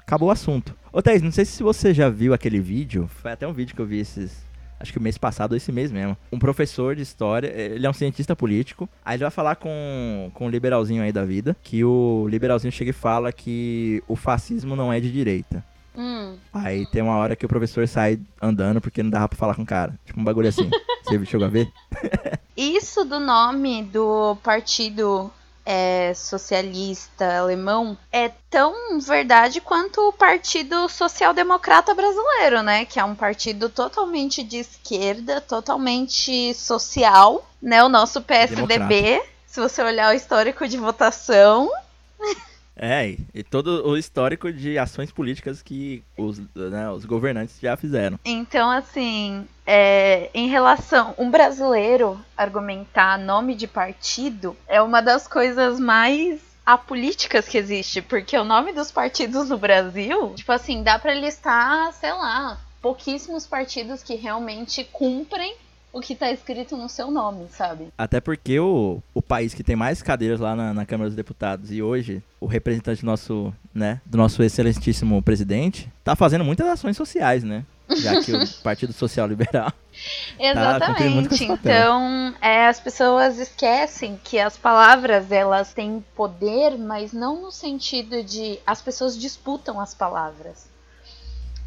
[0.01, 0.75] acabou o assunto.
[0.93, 3.09] Ô, Thaís, não sei se você já viu aquele vídeo.
[3.09, 4.49] Foi até um vídeo que eu vi esses
[4.81, 6.17] acho que o mês passado ou esse mês mesmo.
[6.33, 8.89] Um professor de história, ele é um cientista político.
[9.05, 12.91] Aí ele vai falar com, com o liberalzinho aí da vida, que o liberalzinho chega
[12.91, 15.63] e fala que o fascismo não é de direita.
[15.95, 19.55] Hum, Aí tem uma hora que o professor sai andando porque não dava pra falar
[19.55, 19.99] com o cara.
[20.07, 20.71] Tipo um bagulho assim.
[21.05, 21.71] Você chegou a ver?
[22.57, 25.31] Isso do nome do partido
[25.65, 32.85] é, socialista alemão é tão verdade quanto o Partido Social Democrata Brasileiro, né?
[32.85, 37.83] Que é um partido totalmente de esquerda, totalmente social, né?
[37.85, 41.71] O nosso PSDB, se você olhar o histórico de votação,
[42.83, 48.19] É, e- todo o histórico de ações políticas que os, né, os governantes já fizeram.
[48.25, 51.15] Então, assim, é, em relação.
[51.19, 58.37] Um brasileiro argumentar nome de partido é uma das coisas mais apolíticas que existe, porque
[58.39, 64.03] o nome dos partidos no Brasil, tipo assim, dá pra listar, sei lá, pouquíssimos partidos
[64.03, 65.55] que realmente cumprem
[65.93, 67.89] o que tá escrito no seu nome, sabe?
[67.97, 71.73] Até porque o, o país que tem mais cadeiras lá na, na Câmara dos Deputados
[71.73, 76.97] e hoje o representante do nosso, né, do nosso excelentíssimo presidente tá fazendo muitas ações
[76.97, 77.65] sociais, né?
[77.97, 79.73] Já que o Partido Social Liberal.
[80.39, 81.47] Exatamente.
[81.47, 81.73] papel.
[81.73, 88.23] Então, é, as pessoas esquecem que as palavras elas têm poder, mas não no sentido
[88.23, 90.70] de as pessoas disputam as palavras.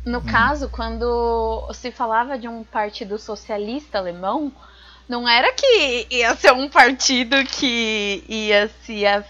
[0.06, 4.52] No caso, quando se falava de um partido socialista alemão,
[5.08, 9.24] não era que ia ser um partido que ia se, a-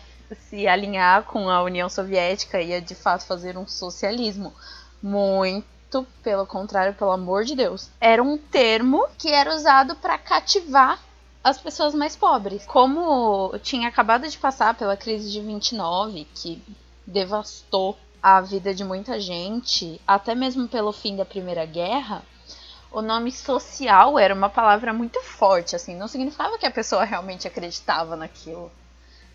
[0.50, 4.54] se alinhar com a União Soviética, ia de fato fazer um socialismo.
[5.02, 7.90] Muito pelo contrário, pelo amor de Deus.
[8.02, 11.00] Era um termo que era usado para cativar
[11.44, 12.66] as pessoas mais pobres.
[12.66, 16.64] Como tinha acabado de passar pela crise de 29, que
[17.06, 22.24] devastou a vida de muita gente, até mesmo pelo fim da Primeira Guerra,
[22.90, 27.48] o nome social era uma palavra muito forte, assim, não significava que a pessoa realmente
[27.48, 28.72] acreditava naquilo.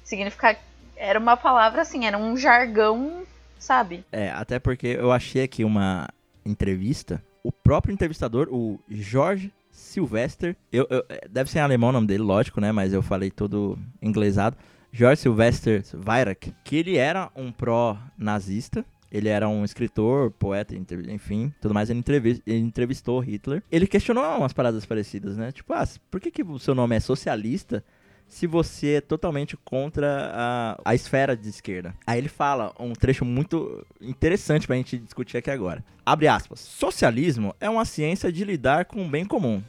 [0.03, 0.57] Significava
[0.97, 3.23] era uma palavra assim, era um jargão,
[3.59, 4.05] sabe?
[4.11, 6.09] É, até porque eu achei aqui uma
[6.45, 7.23] entrevista.
[7.45, 12.07] O próprio entrevistador, o Jorge Sylvester, eu, eu- é, deve ser em alemão o nome
[12.07, 12.73] dele, lógico, né?
[12.73, 14.57] Mas eu falei todo inglesado.
[14.93, 21.73] Jorge Sylvester Weirach, que ele era um pró-nazista, Ele era um escritor, poeta, enfim, tudo
[21.73, 21.89] mais.
[21.89, 22.03] Ele
[22.47, 23.63] entrevistou Hitler.
[23.73, 25.51] Ele questionou umas paradas parecidas, né?
[25.51, 27.83] Tipo, ah, por que, que o seu nome é socialista
[28.27, 31.95] se você é totalmente contra a, a esfera de esquerda?
[32.07, 35.83] Aí ele fala um trecho muito interessante pra gente discutir aqui agora.
[36.05, 36.61] Abre aspas.
[36.61, 39.63] Socialismo é uma ciência de lidar com o bem comum.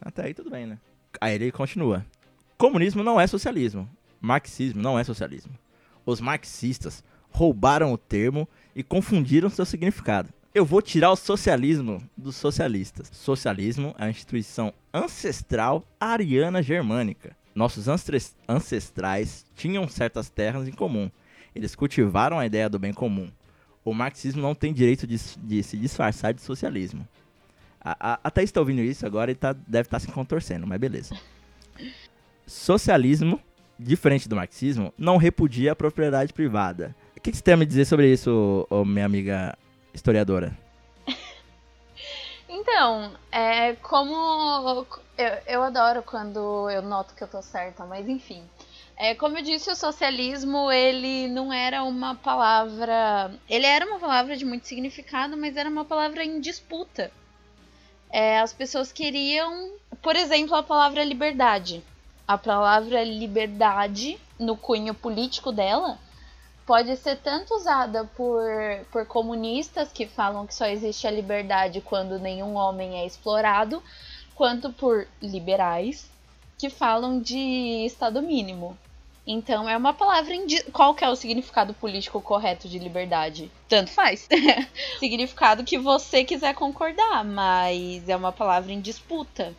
[0.00, 0.78] Até aí tudo bem, né?
[1.20, 2.06] Aí ele continua.
[2.56, 3.88] Comunismo não é socialismo.
[4.24, 5.52] Marxismo não é socialismo.
[6.06, 10.30] Os marxistas roubaram o termo e confundiram seu significado.
[10.54, 13.10] Eu vou tirar o socialismo dos socialistas.
[13.12, 17.36] Socialismo é a instituição ancestral ariana germânica.
[17.54, 17.86] Nossos
[18.48, 21.10] ancestrais tinham certas terras em comum.
[21.54, 23.30] Eles cultivaram a ideia do bem comum.
[23.84, 27.06] O marxismo não tem direito de, de se disfarçar de socialismo.
[27.78, 30.80] A, a, a Thaís tá ouvindo isso agora e tá, deve estar se contorcendo, mas
[30.80, 31.14] beleza.
[32.46, 33.38] Socialismo,
[33.78, 36.94] diferente do marxismo, não repudia a propriedade privada.
[37.16, 39.56] O que, você tem a me dizer sobre isso, minha amiga
[39.92, 40.56] historiadora?
[42.56, 44.86] Então, é como.
[45.18, 48.42] Eu, eu adoro quando eu noto que eu tô certa, mas enfim.
[48.96, 53.34] É, como eu disse, o socialismo, ele não era uma palavra.
[53.48, 57.10] Ele era uma palavra de muito significado, mas era uma palavra em disputa.
[58.08, 61.82] É, as pessoas queriam, por exemplo, a palavra liberdade.
[62.26, 65.98] A palavra liberdade, no cunho político dela,
[66.64, 68.42] pode ser tanto usada por,
[68.90, 73.82] por comunistas que falam que só existe a liberdade quando nenhum homem é explorado,
[74.34, 76.10] quanto por liberais
[76.58, 78.76] que falam de Estado mínimo.
[79.26, 80.34] Então é uma palavra.
[80.34, 80.62] Indi...
[80.64, 83.50] Qual que é o significado político correto de liberdade?
[83.68, 84.28] Tanto faz.
[84.98, 89.54] significado que você quiser concordar, mas é uma palavra em disputa.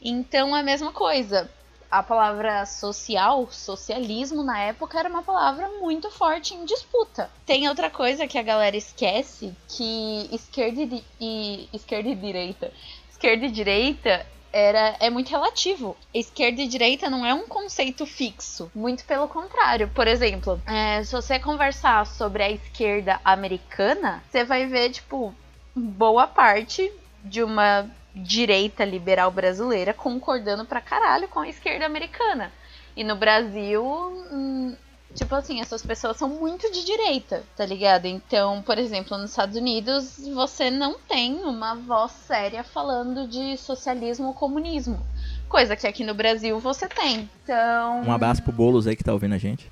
[0.00, 1.50] Então a mesma coisa
[1.90, 7.30] a palavra social, socialismo na época era uma palavra muito forte em disputa.
[7.44, 12.72] Tem outra coisa que a galera esquece, que esquerda e, e esquerda e direita,
[13.10, 15.96] esquerda e direita era é muito relativo.
[16.14, 19.88] Esquerda e direita não é um conceito fixo, muito pelo contrário.
[19.88, 25.34] Por exemplo, é, se você conversar sobre a esquerda americana, você vai ver tipo
[25.74, 26.90] boa parte
[27.22, 27.86] de uma
[28.16, 32.50] direita liberal brasileira concordando pra caralho com a esquerda americana.
[32.96, 33.84] E no Brasil,
[34.32, 34.74] hum,
[35.14, 38.06] tipo assim, essas pessoas são muito de direita, tá ligado?
[38.06, 44.28] Então, por exemplo, nos Estados Unidos, você não tem uma voz séria falando de socialismo
[44.28, 44.98] ou comunismo.
[45.46, 47.28] Coisa que aqui no Brasil você tem.
[47.42, 48.02] Então.
[48.02, 49.70] Um abraço pro Boulos aí que tá ouvindo a gente.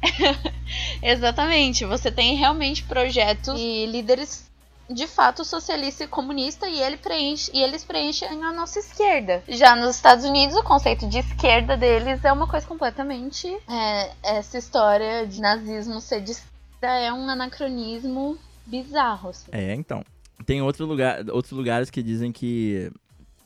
[1.02, 1.84] Exatamente.
[1.86, 4.48] Você tem realmente projetos e líderes
[4.88, 9.42] de fato socialista e comunista e, ele preenche, e eles preenchem a nossa esquerda.
[9.48, 13.46] Já nos Estados Unidos, o conceito de esquerda deles é uma coisa completamente.
[13.68, 16.52] É, essa história de nazismo ser de esquerda
[16.98, 19.30] é um anacronismo bizarro.
[19.30, 19.46] Assim.
[19.52, 20.04] É, então.
[20.44, 22.90] Tem outro lugar, outros lugares que dizem que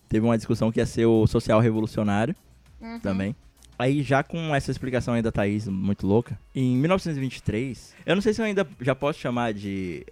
[0.08, 2.34] teve uma discussão que ia ser o social revolucionário
[2.80, 2.98] Uhum.
[3.00, 3.36] também.
[3.78, 8.32] Aí, já com essa explicação aí da Thaís, muito louca, em 1923, eu não sei
[8.34, 10.04] se eu ainda já posso chamar de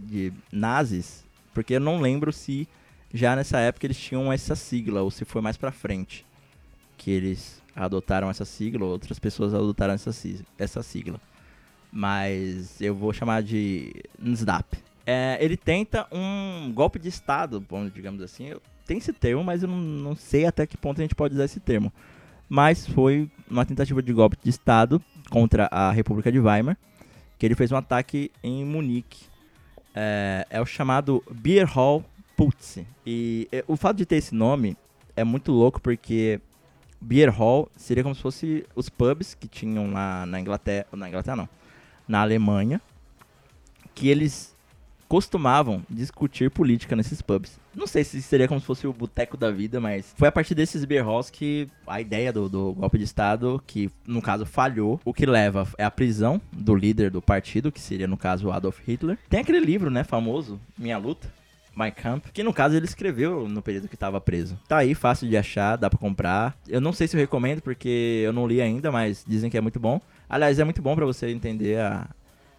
[0.00, 2.68] de nazis, porque eu não lembro se
[3.12, 6.24] já nessa época eles tinham essa sigla ou se foi mais pra frente
[6.96, 10.10] que eles adotaram essa sigla, ou outras pessoas adotaram essa,
[10.58, 11.20] essa sigla.
[11.90, 14.78] Mas eu vou chamar de NSDAP.
[15.06, 18.52] É, ele tenta um golpe de Estado, digamos assim.
[18.86, 21.46] Tem esse termo, mas eu não, não sei até que ponto a gente pode usar
[21.46, 21.92] esse termo.
[22.48, 26.76] Mas foi uma tentativa de golpe de Estado contra a República de Weimar,
[27.38, 29.24] que ele fez um ataque em Munique,
[29.94, 32.04] é, é o chamado Beer Hall
[32.36, 32.78] Putz.
[33.04, 34.76] E é, o fato de ter esse nome
[35.16, 36.40] é muito louco porque
[37.00, 41.36] Beer Hall seria como se fosse os pubs que tinham lá na Inglaterra, na Inglaterra
[41.36, 41.48] não,
[42.06, 42.80] na Alemanha,
[43.94, 44.56] que eles
[45.10, 47.58] costumavam discutir política nesses pubs.
[47.74, 50.54] Não sei se seria como se fosse o boteco da vida, mas foi a partir
[50.54, 55.12] desses beer que a ideia do, do golpe de estado, que no caso falhou, o
[55.12, 59.18] que leva é a prisão do líder do partido, que seria no caso Adolf Hitler.
[59.28, 61.28] Tem aquele livro, né, famoso, Minha Luta,
[61.76, 64.56] My Camp, que no caso ele escreveu no período que estava preso.
[64.68, 66.56] Tá aí, fácil de achar, dá pra comprar.
[66.68, 69.60] Eu não sei se eu recomendo porque eu não li ainda, mas dizem que é
[69.60, 70.00] muito bom.
[70.28, 72.08] Aliás, é muito bom pra você entender a,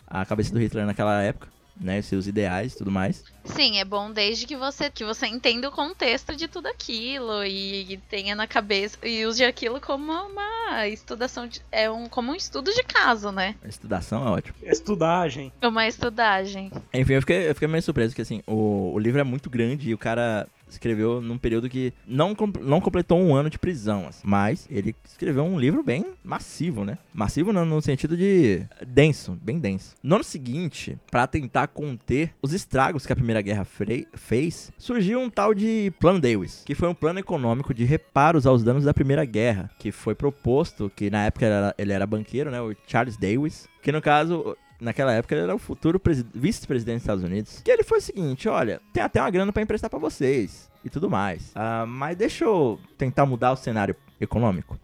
[0.06, 1.48] a cabeça do Hitler naquela época,
[1.80, 3.24] né, seus ideais e tudo mais.
[3.44, 8.00] Sim, é bom desde que você que você entenda o contexto de tudo aquilo e,
[8.10, 12.72] tenha na cabeça e use aquilo como uma estudação de, é um como um estudo
[12.72, 13.56] de caso, né?
[13.66, 14.56] Estudação é ótimo.
[14.64, 15.52] Estudagem.
[15.62, 16.72] Uma estudagem.
[16.94, 19.90] Enfim, eu fiquei, eu fiquei meio surpreso que assim, o, o livro é muito grande
[19.90, 24.22] e o cara escreveu num período que não, não completou um ano de prisão, assim.
[24.24, 26.98] mas ele escreveu um livro bem massivo, né?
[27.14, 29.96] Massivo no, no sentido de denso, bem denso.
[30.02, 33.66] No ano seguinte, pra tentar conter os estragos que a Primeira Guerra
[34.14, 38.64] fez, surgiu um tal de Plano Dewis, que foi um plano econômico de reparos aos
[38.64, 42.62] danos da Primeira Guerra, que foi proposto, que na época era- ele era banqueiro, né?
[42.62, 47.04] O Charles Dewis, que no caso naquela época ele era o futuro presi- vice-presidente dos
[47.04, 47.62] Estados Unidos.
[47.64, 50.90] Que ele foi o seguinte, olha, tem até uma grana pra emprestar pra vocês e
[50.90, 51.52] tudo mais.
[51.56, 54.78] Ah, mas deixa eu tentar mudar o cenário econômico.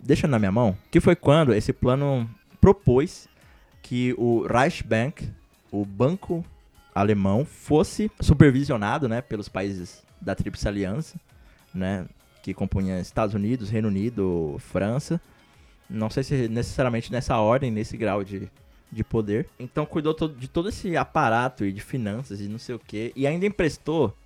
[0.00, 0.76] Deixa na minha mão.
[0.90, 2.28] Que foi quando esse plano
[2.60, 3.28] propôs
[3.82, 5.30] que o Reichsbank,
[5.70, 6.44] o banco
[6.94, 11.16] alemão, fosse supervisionado, né, pelos países da Tríplice Aliança,
[11.74, 12.06] né,
[12.42, 15.20] que compunha Estados Unidos, Reino Unido, França.
[15.90, 18.50] Não sei se necessariamente nessa ordem, nesse grau de,
[18.94, 19.48] de poder.
[19.58, 23.12] Então cuidou de todo esse aparato e de finanças e não sei o que.
[23.16, 24.16] E ainda emprestou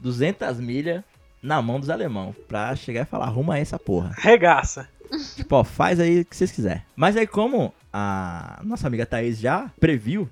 [0.00, 1.02] 200 milhas
[1.42, 4.14] na mão dos alemão pra chegar e falar, arruma essa porra.
[4.16, 4.88] Regaça.
[5.36, 6.82] Tipo, ó, faz aí o que vocês quiserem.
[6.96, 10.28] Mas aí como a nossa amiga Thaís já previu,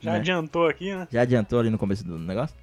[0.00, 1.08] Já né, adiantou aqui, né?
[1.10, 2.54] já adiantou ali no começo do negócio,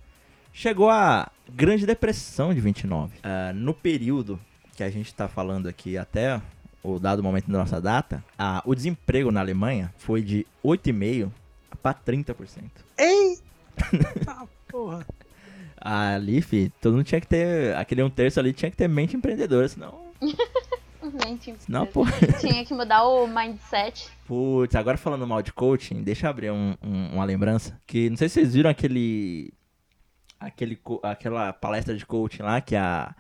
[0.52, 3.14] chegou a Grande Depressão de 29.
[3.24, 4.40] Ah, no período
[4.76, 6.40] que a gente tá falando aqui até
[6.84, 11.32] o dado momento da nossa data, ah, o desemprego na Alemanha foi de 8,5%
[11.82, 12.64] para 30%.
[14.28, 15.06] Ah, porra.
[15.80, 17.76] Ali, fi, todo mundo tinha que ter.
[17.76, 20.00] Aquele um terço ali tinha que ter mente empreendedora, senão.
[21.26, 22.06] Gente, Senão, pô.
[22.40, 24.10] tinha que mudar o mindset.
[24.26, 27.78] Putz, agora falando mal de coaching, deixa eu abrir um- um- uma lembrança.
[27.86, 29.54] Que não sei se vocês viram aquele.
[30.40, 33.14] aquele aquela palestra de coaching lá que a.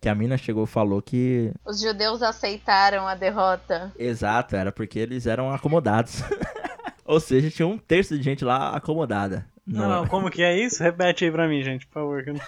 [0.00, 1.52] Que a mina chegou e falou que.
[1.64, 3.92] Os judeus aceitaram a derrota.
[3.98, 6.22] Exato, era porque eles eram acomodados.
[7.04, 9.46] Ou seja, tinha um terço de gente lá acomodada.
[9.66, 10.82] Não, não, como que é isso?
[10.82, 12.24] Repete aí pra mim, gente, por favor.
[12.24, 12.40] Que eu, não...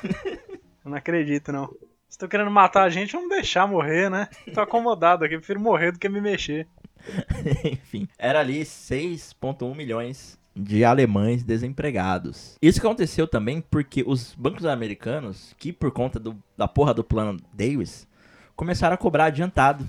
[0.85, 1.69] eu não acredito, não.
[2.09, 4.29] Se tô querendo matar a gente, vamos deixar morrer, né?
[4.55, 6.67] Tô acomodado aqui, prefiro morrer do que me mexer.
[7.65, 12.57] Enfim, era ali 6,1 milhões de alemães desempregados.
[12.61, 17.39] Isso aconteceu também porque os bancos americanos, que por conta do- da porra do plano
[17.53, 18.07] Davis,
[18.55, 19.89] começaram a cobrar adiantado,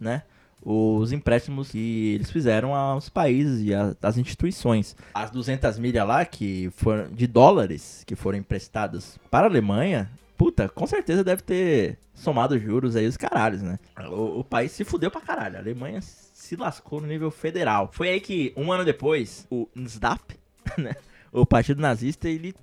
[0.00, 0.22] né?
[0.60, 4.96] Os empréstimos que eles fizeram aos países e às instituições.
[5.14, 10.68] As 200 milhas lá, que foram de dólares, que foram emprestadas para a Alemanha, puta,
[10.68, 13.78] com certeza deve ter somado juros aí os caralhos, né?
[14.10, 15.56] O, o país se fudeu pra caralho.
[15.56, 16.00] A Alemanha
[16.48, 17.90] se lascou no nível federal.
[17.92, 20.34] Foi aí que, um ano depois, o NSDAP,
[20.78, 20.94] né,
[21.30, 22.54] o partido nazista, ele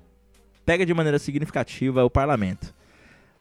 [0.65, 2.73] pega de maneira significativa o parlamento.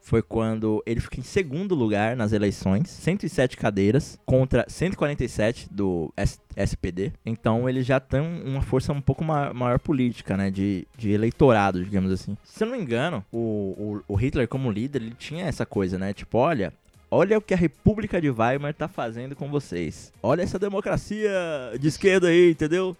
[0.02, 6.38] Foi quando ele fica em segundo lugar nas eleições, 107 cadeiras contra 147 do S-
[6.54, 7.10] SPD.
[7.24, 11.82] Então eles já têm uma força um pouco ma- maior política, né, de, de eleitorado,
[11.82, 12.36] digamos assim.
[12.44, 15.96] Se eu não me engano, o, o, o Hitler como líder, ele tinha essa coisa,
[15.98, 16.70] né, tipo, olha,
[17.16, 20.12] Olha o que a República de Weimar tá fazendo com vocês.
[20.22, 21.30] Olha essa democracia
[21.78, 22.96] de esquerda aí, entendeu?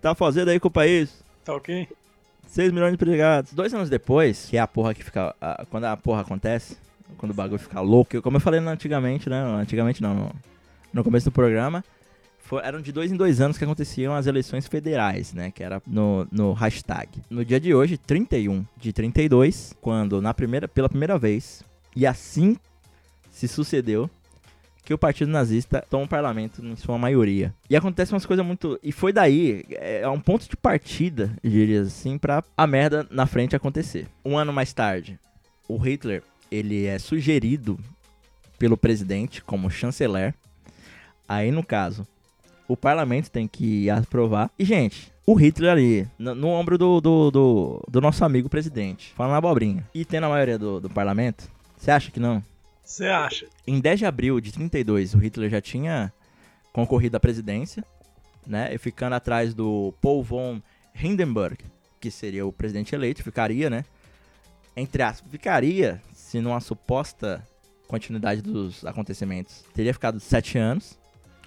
[0.00, 1.22] Tá fazendo aí com o país.
[1.44, 1.86] Tá ok?
[2.46, 3.52] 6 milhões de empregados.
[3.52, 5.34] Dois anos depois, que é a porra que fica.
[5.40, 6.76] a- quando a porra acontece,
[7.18, 9.42] quando o bagulho fica louco, como eu falei antigamente, né?
[9.60, 10.32] Antigamente não, no,
[10.92, 11.84] no começo do programa.
[12.38, 15.50] fo- eram de dois em dois anos que aconteciam as eleições federais, né?
[15.50, 17.08] Que era no, no hashtag.
[17.28, 21.62] No dia de hoje, 31 de 32, quando na primeira, pela primeira vez,
[21.96, 22.56] e assim
[23.34, 24.08] se sucedeu,
[24.84, 27.52] que o partido nazista toma o parlamento em sua maioria.
[27.68, 28.78] E acontece umas coisas muito.
[28.82, 33.26] E foi daí, é é um ponto de partida, diria assim, pra a merda na
[33.26, 34.06] frente acontecer.
[34.24, 35.18] Um ano mais tarde,
[35.68, 37.78] o Hitler, ele é sugerido
[38.58, 40.34] pelo presidente como chanceler.
[41.26, 42.06] Aí, no caso,
[42.68, 44.50] o parlamento tem que aprovar.
[44.58, 49.12] E, gente, o Hitler ali, no, no ombro do, do, do, do nosso amigo presidente,
[49.16, 49.84] falando abobrinha.
[49.94, 52.42] E tendo a maioria do, do parlamento, você acha que não?
[52.84, 53.46] Você acha?
[53.66, 56.12] Em 10 de abril de 32, o Hitler já tinha
[56.72, 57.84] concorrido à presidência,
[58.46, 58.72] né?
[58.74, 60.60] E ficando atrás do Paul von
[60.94, 61.58] Hindenburg,
[61.98, 63.84] que seria o presidente eleito, ficaria, né?
[64.76, 67.46] Entre aspas, ficaria se numa suposta
[67.86, 69.64] continuidade dos acontecimentos.
[69.72, 70.98] Teria ficado sete anos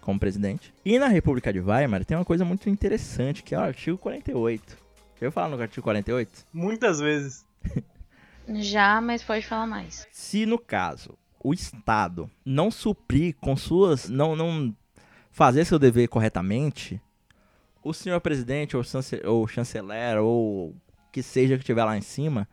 [0.02, 0.74] como presidente.
[0.86, 4.78] E na República de Weimar tem uma coisa muito interessante, que é o artigo 48.
[5.20, 6.46] Eu falo no artigo 48?
[6.54, 7.46] Muitas vezes.
[8.56, 10.08] Já, mas pode falar mais.
[10.12, 11.18] se no caso
[11.48, 14.10] o Estado não suprir com suas.
[14.10, 14.76] não, não
[15.32, 17.02] fazer seu dever corretamente,
[17.82, 18.84] o senhor presidente ou,
[19.26, 20.76] ou chanceler ou
[21.10, 22.50] que seja que estiver lá em cima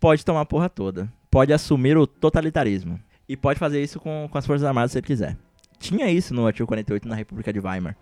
[0.00, 1.12] pode tomar a porra toda.
[1.30, 2.98] Pode assumir o totalitarismo.
[3.28, 5.36] E pode fazer isso com, com as Forças Armadas se ele quiser.
[5.78, 7.96] Tinha isso no artigo 48 na República de Weimar.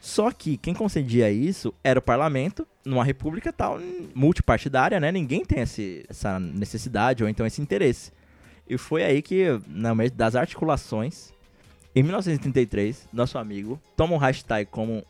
[0.00, 3.80] Só que quem concedia isso era o parlamento, numa república tal,
[4.14, 5.10] multipartidária, né?
[5.10, 8.12] Ninguém tem esse, essa necessidade ou então esse interesse.
[8.68, 11.32] E foi aí que, no meio das articulações,
[11.94, 15.04] em 1933, nosso amigo toma um hashtag como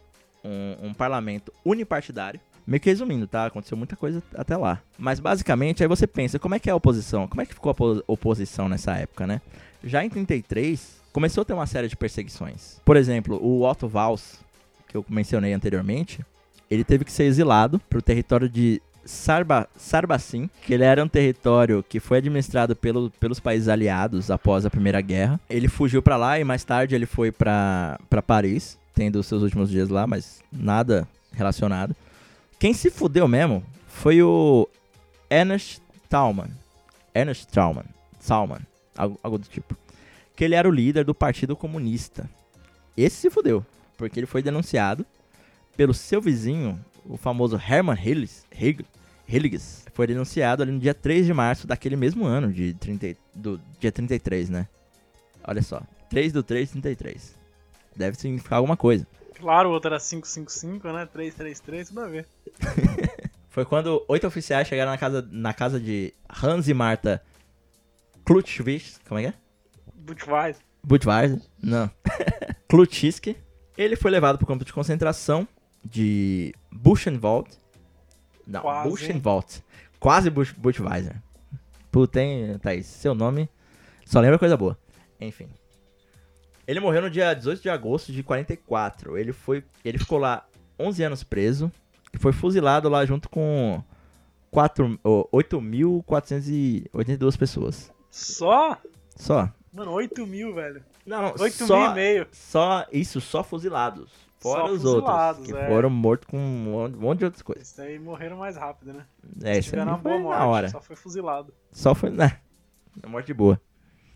[0.44, 2.40] um, um parlamento unipartidário.
[2.66, 3.46] Meio que resumindo, tá?
[3.46, 4.80] Aconteceu muita coisa até lá.
[4.98, 7.28] Mas basicamente, aí você pensa, como é que é a oposição?
[7.28, 9.40] Como é que ficou a oposição nessa época, né?
[9.82, 12.80] Já em 33, começou a ter uma série de perseguições.
[12.84, 14.40] Por exemplo, o Otto Valls,
[14.88, 16.24] que eu mencionei anteriormente,
[16.70, 21.08] ele teve que ser exilado para o território de Sarba, Sarbacin, que ele era um
[21.08, 25.40] território que foi administrado pelo, pelos países aliados após a Primeira Guerra.
[25.48, 29.88] Ele fugiu para lá e mais tarde ele foi para Paris, tendo seus últimos dias
[29.88, 31.94] lá, mas nada relacionado.
[32.58, 34.68] Quem se fudeu mesmo foi o
[35.28, 36.50] Ernest Thalmann.
[37.14, 37.86] Ernest Thalmann.
[38.26, 38.60] Thalmann,
[38.96, 39.76] algo, algo do tipo.
[40.34, 42.28] Que ele era o líder do Partido Comunista.
[42.96, 43.64] Esse se fudeu
[43.96, 45.06] porque ele foi denunciado
[45.76, 48.46] pelo seu vizinho, o famoso Hermann Hillis,
[49.28, 49.84] Hilliges.
[49.92, 53.92] Foi denunciado ali no dia 3 de março daquele mesmo ano, de 30, do dia
[53.92, 54.68] 33, né?
[55.46, 57.34] Olha só, 3 do 3, 33.
[57.96, 59.06] Deve significar alguma coisa.
[59.34, 61.06] Claro, o outro era 555, né?
[61.06, 62.26] 333, tudo a ver.
[63.50, 67.22] Foi quando oito oficiais chegaram na casa, na casa de Hans e Marta
[68.24, 69.34] Klutschwitz, como é que é?
[69.94, 70.62] Budweiser.
[70.82, 71.40] Budweiser?
[71.62, 71.88] Não.
[72.68, 73.36] Klutschisky
[73.76, 75.46] ele foi levado para o campo de concentração
[75.84, 77.48] de Buchenwald.
[78.46, 78.88] Não, Quase.
[78.88, 79.64] Buchenwald.
[79.98, 81.16] Quase Budweiser.
[81.90, 82.86] Puta, hein, Thaís?
[82.86, 83.48] Seu nome
[84.04, 84.78] só lembra coisa boa.
[85.20, 85.48] Enfim.
[86.66, 89.18] Ele morreu no dia 18 de agosto de 44.
[89.18, 90.46] Ele, foi, ele ficou lá
[90.78, 91.70] 11 anos preso
[92.12, 93.82] e foi fuzilado lá junto com
[94.52, 97.92] 8.482 pessoas.
[98.10, 98.78] Só?
[99.16, 99.50] Só.
[99.72, 100.82] Mano, 8 mil, velho.
[101.04, 102.26] Não, não, 8 só, mil e meio.
[102.32, 104.08] Só, isso, só fuzilados.
[104.44, 105.68] Fora os outros, que é.
[105.68, 107.62] foram mortos com um monte de outras coisas.
[107.66, 109.06] Esses aí morreram mais rápido, né?
[109.42, 110.68] É, isso aí foi morte, na hora.
[110.68, 111.54] Só foi fuzilado.
[111.72, 112.40] Só foi, né?
[113.02, 113.58] Na morte boa.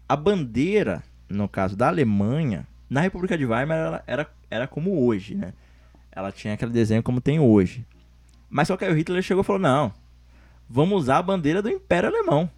[0.07, 5.35] A bandeira, no caso da Alemanha, na República de Weimar, ela era, era como hoje,
[5.35, 5.55] né?
[6.13, 7.87] Ela tinha aquele desenho como tem hoje.
[8.51, 9.95] Mas só que aí o Hitler chegou e falou, não,
[10.69, 12.51] vamos usar a bandeira do Império Alemão.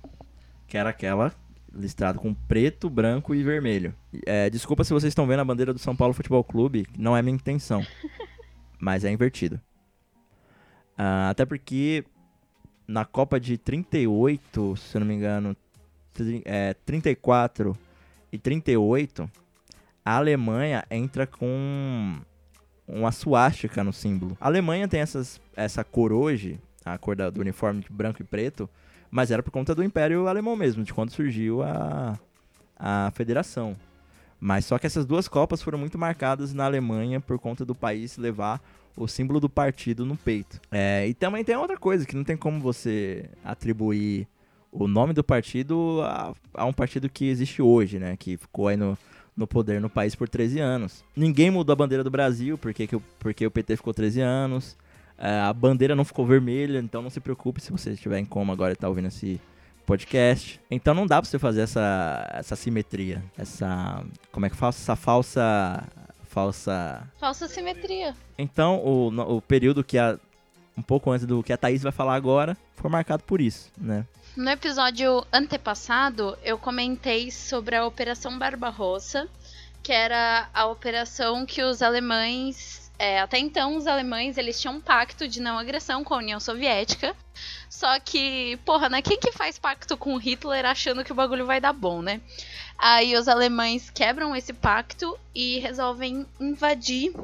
[0.67, 1.33] Que era aquela
[1.73, 3.95] listrado com preto, branco e vermelho.
[4.27, 7.23] É, desculpa se vocês estão vendo a bandeira do São Paulo Futebol Clube, não é
[7.23, 7.85] minha intenção,
[8.79, 9.61] mas é invertido.
[10.99, 12.05] Uh, até porque
[12.87, 15.57] na Copa de 38, se eu não me engano,
[16.45, 17.77] é, 34
[18.33, 19.31] e 38,
[20.05, 22.21] a Alemanha entra com
[22.87, 24.37] uma suástica no símbolo.
[24.41, 28.25] A Alemanha tem essas, essa cor hoje, a cor da, do uniforme de branco e
[28.25, 28.69] preto,
[29.11, 32.19] mas era por conta do Império Alemão mesmo, de quando surgiu a,
[32.79, 33.77] a federação.
[34.41, 38.17] Mas só que essas duas Copas foram muito marcadas na Alemanha por conta do país
[38.17, 38.63] levar
[38.97, 40.61] o símbolo do partido no peito.
[40.71, 44.27] É, e também tem outra coisa, que não tem como você atribuir
[44.73, 48.17] o nome do partido a, a um partido que existe hoje, né?
[48.17, 48.97] Que ficou aí no,
[49.37, 51.05] no poder no país por 13 anos.
[51.15, 54.77] Ninguém mudou a bandeira do Brasil, porque, que, porque o PT ficou 13 anos.
[55.21, 58.55] É, a bandeira não ficou vermelha, então não se preocupe se você estiver em coma
[58.55, 59.39] agora e tá ouvindo esse
[59.85, 60.59] podcast.
[60.71, 63.23] Então não dá pra você fazer essa, essa simetria.
[63.37, 64.03] Essa.
[64.33, 64.71] Como é que fala?
[64.71, 65.85] Essa falsa.
[66.25, 67.03] Falsa.
[67.19, 68.15] Falsa simetria.
[68.39, 70.19] Então, o, o período que a.
[70.79, 74.07] Um pouco antes do que a Thaís vai falar agora, foi marcado por isso, né?
[74.35, 79.29] No episódio antepassado, eu comentei sobre a Operação Barbarossa,
[79.83, 84.81] que era a operação que os alemães é, até então, os alemães eles tinham um
[84.81, 87.17] pacto de não agressão com a União Soviética.
[87.71, 89.01] Só que, porra, né?
[89.01, 92.21] Quem que faz pacto com Hitler achando que o bagulho vai dar bom, né?
[92.79, 97.15] Aí os alemães quebram esse pacto e resolvem invadir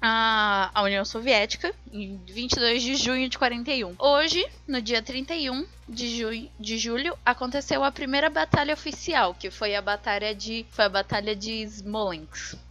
[0.00, 3.96] a, a União Soviética em 22 de junho de 41.
[3.98, 9.74] Hoje, no dia 31 de, ju de julho, aconteceu a primeira batalha oficial, que foi
[9.74, 12.67] a batalha de, foi a batalha de Smolensk.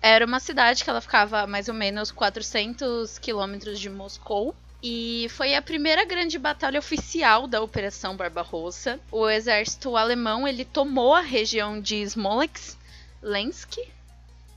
[0.00, 4.54] Era uma cidade que ela ficava a mais ou menos 400 quilômetros de Moscou.
[4.82, 9.00] E foi a primeira grande batalha oficial da Operação Barbarossa.
[9.10, 12.76] O exército alemão ele tomou a região de Smolensk,
[13.22, 13.78] Lensk,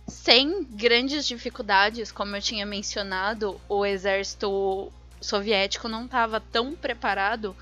[0.08, 7.56] sem grandes dificuldades, como eu tinha mencionado, o exército soviético não estava tão preparado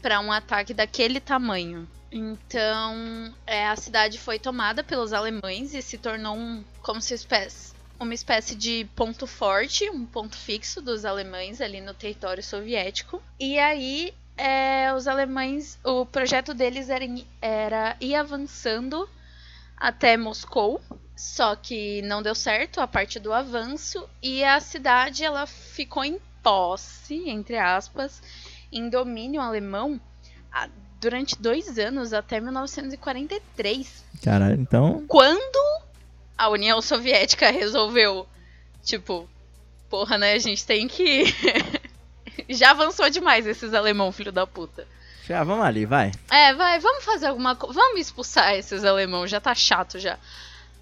[0.00, 1.88] para um ataque daquele tamanho.
[2.12, 7.72] Então, é, a cidade foi tomada pelos alemães e se tornou um, como se espécie,
[8.00, 13.22] uma espécie de ponto forte, um ponto fixo dos alemães ali no território soviético.
[13.38, 17.04] E aí, é, os alemães, o projeto deles era,
[17.40, 19.08] era ir avançando
[19.76, 20.80] até Moscou,
[21.16, 26.18] Só que não deu certo a parte do avanço e a cidade ela ficou em
[26.42, 28.22] posse, entre aspas,
[28.72, 30.00] em domínio alemão
[31.00, 34.04] durante dois anos, até 1943.
[34.22, 35.04] Caralho, então.
[35.08, 35.82] Quando
[36.36, 38.28] a União Soviética resolveu,
[38.84, 39.28] tipo,
[39.88, 41.24] porra, né, a gente tem que.
[42.48, 44.86] Já avançou demais esses alemão, filho da puta.
[45.26, 46.10] Já, vamos ali, vai.
[46.30, 47.74] É, vai, vamos fazer alguma coisa.
[47.74, 50.18] Vamos expulsar esses alemão, já tá chato já.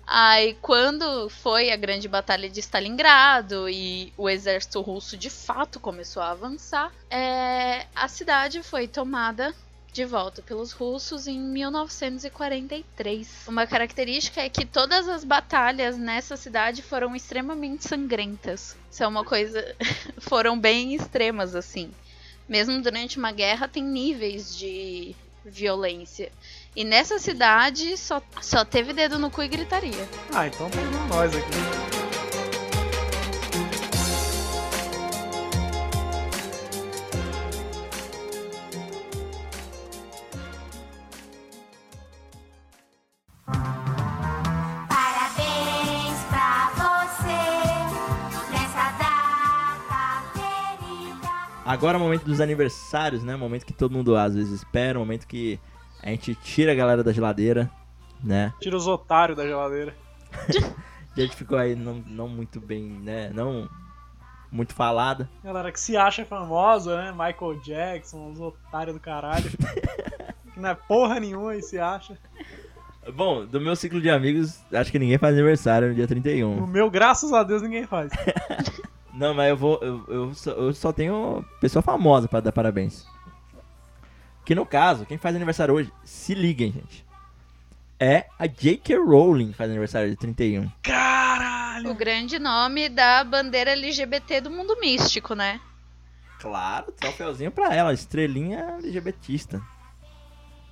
[0.06, 6.22] Aí, quando foi a grande batalha de Stalingrado e o exército russo de fato começou
[6.22, 9.54] a avançar, é, a cidade foi tomada
[9.92, 13.48] de volta pelos russos em 1943.
[13.48, 18.76] Uma característica é que todas as batalhas nessa cidade foram extremamente sangrentas.
[18.90, 19.74] Isso é uma coisa.
[20.18, 21.90] foram bem extremas, assim
[22.48, 25.14] mesmo durante uma guerra, tem níveis de
[25.44, 26.32] violência.
[26.74, 30.08] E nessa cidade só, só teve dedo no cu e gritaria.
[30.32, 32.07] Ah, então tem nós aqui.
[51.68, 53.36] Agora é o momento dos aniversários, né?
[53.36, 55.60] Momento que todo mundo às vezes espera, momento que
[56.02, 57.70] a gente tira a galera da geladeira,
[58.24, 58.54] né?
[58.58, 59.94] Tira os otários da geladeira.
[61.14, 63.30] A gente ficou aí não, não muito bem, né?
[63.34, 63.68] Não
[64.52, 65.28] muito falada.
[65.42, 67.10] Galera que se acha famosa, né?
[67.10, 69.50] Michael Jackson, os otários do caralho.
[70.54, 72.16] que não é porra nenhuma e se acha.
[73.12, 76.62] Bom, do meu ciclo de amigos, acho que ninguém faz aniversário no dia 31.
[76.62, 78.10] O meu, graças a Deus, ninguém faz.
[79.12, 79.78] Não, mas eu vou.
[79.82, 83.06] Eu, eu, só, eu só tenho pessoa famosa pra dar parabéns.
[84.44, 87.04] Que no caso, quem faz aniversário hoje, se liguem, gente.
[88.00, 88.96] É a J.K.
[88.96, 90.70] Rowling que faz aniversário de 31.
[90.82, 91.90] Caralho!
[91.90, 95.60] O grande nome da bandeira LGBT do mundo místico, né?
[96.40, 99.60] Claro, troféuzinho pra ela, estrelinha LGBTista.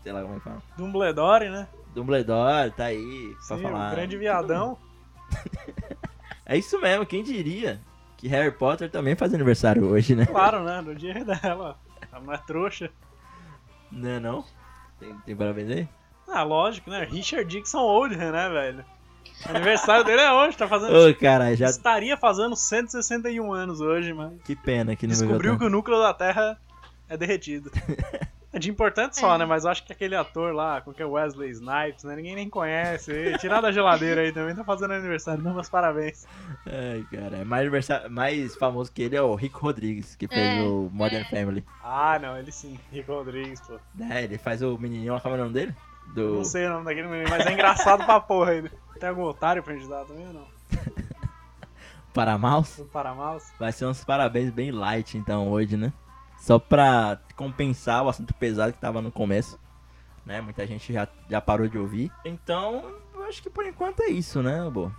[0.03, 0.63] Sei lá como é que fala.
[0.77, 1.67] Dumbledore, né?
[1.93, 3.93] Dumbledore, tá aí pra Sim, falar.
[3.93, 4.79] o grande viadão.
[6.49, 7.81] É isso mesmo, quem diria
[8.17, 10.27] que Harry Potter também faz aniversário hoje, né?
[10.27, 10.81] Claro, né?
[10.81, 11.79] No dia dela.
[12.11, 12.91] Ela não é trouxa.
[13.91, 14.45] Não é não?
[14.99, 15.89] Tem, tem parabéns aí?
[16.29, 17.05] Ah, lógico, né?
[17.05, 18.85] Richard Dixon Oldham, né, velho?
[19.45, 20.97] Aniversário dele é hoje, tá fazendo.
[20.97, 21.67] Ô, cara, já.
[21.67, 26.15] Estaria fazendo 161 anos hoje, mas Que pena que não descobriu que o núcleo da
[26.15, 26.59] Terra
[27.09, 27.71] é derretido.
[28.57, 29.39] É de importante só, É.
[29.39, 29.45] né?
[29.45, 32.17] Mas eu acho que aquele ator lá, qualquer Wesley Snipes, né?
[32.17, 33.13] Ninguém nem conhece.
[33.13, 35.43] Ele, Tirar da geladeira aí também, tá fazendo aniversário.
[35.43, 36.27] Não, meus parabéns.
[36.67, 40.59] Ai, cara, é mais, aniversário, mais famoso que ele é o Rico Rodrigues, que fez
[40.59, 41.29] É, o Modern é.
[41.29, 41.63] Family.
[41.85, 42.81] Ah, não, ele sim.
[42.91, 43.79] Rico Rodrigues, pô.
[44.11, 45.75] É, ele faz o menininho, qual é o nome dele?
[46.15, 46.37] Do...
[46.37, 48.71] Não sei o nome daquele menino, mas é engraçado pra porra ele.
[48.99, 50.47] Tem algum otário pra gente dar também ou não?
[52.15, 52.79] Paramouse.
[52.83, 53.45] Do Paramaus?
[53.59, 55.93] Vai ser uns parabéns bem light, então, hoje, né?
[56.47, 59.59] Só pra compensar o assunto pesado que tava no começo.
[60.25, 60.41] Né?
[60.41, 62.09] Muita gente já, já parou de ouvir.
[62.25, 62.85] Então,
[63.17, 64.95] eu acho que por enquanto é isso, né, Bo?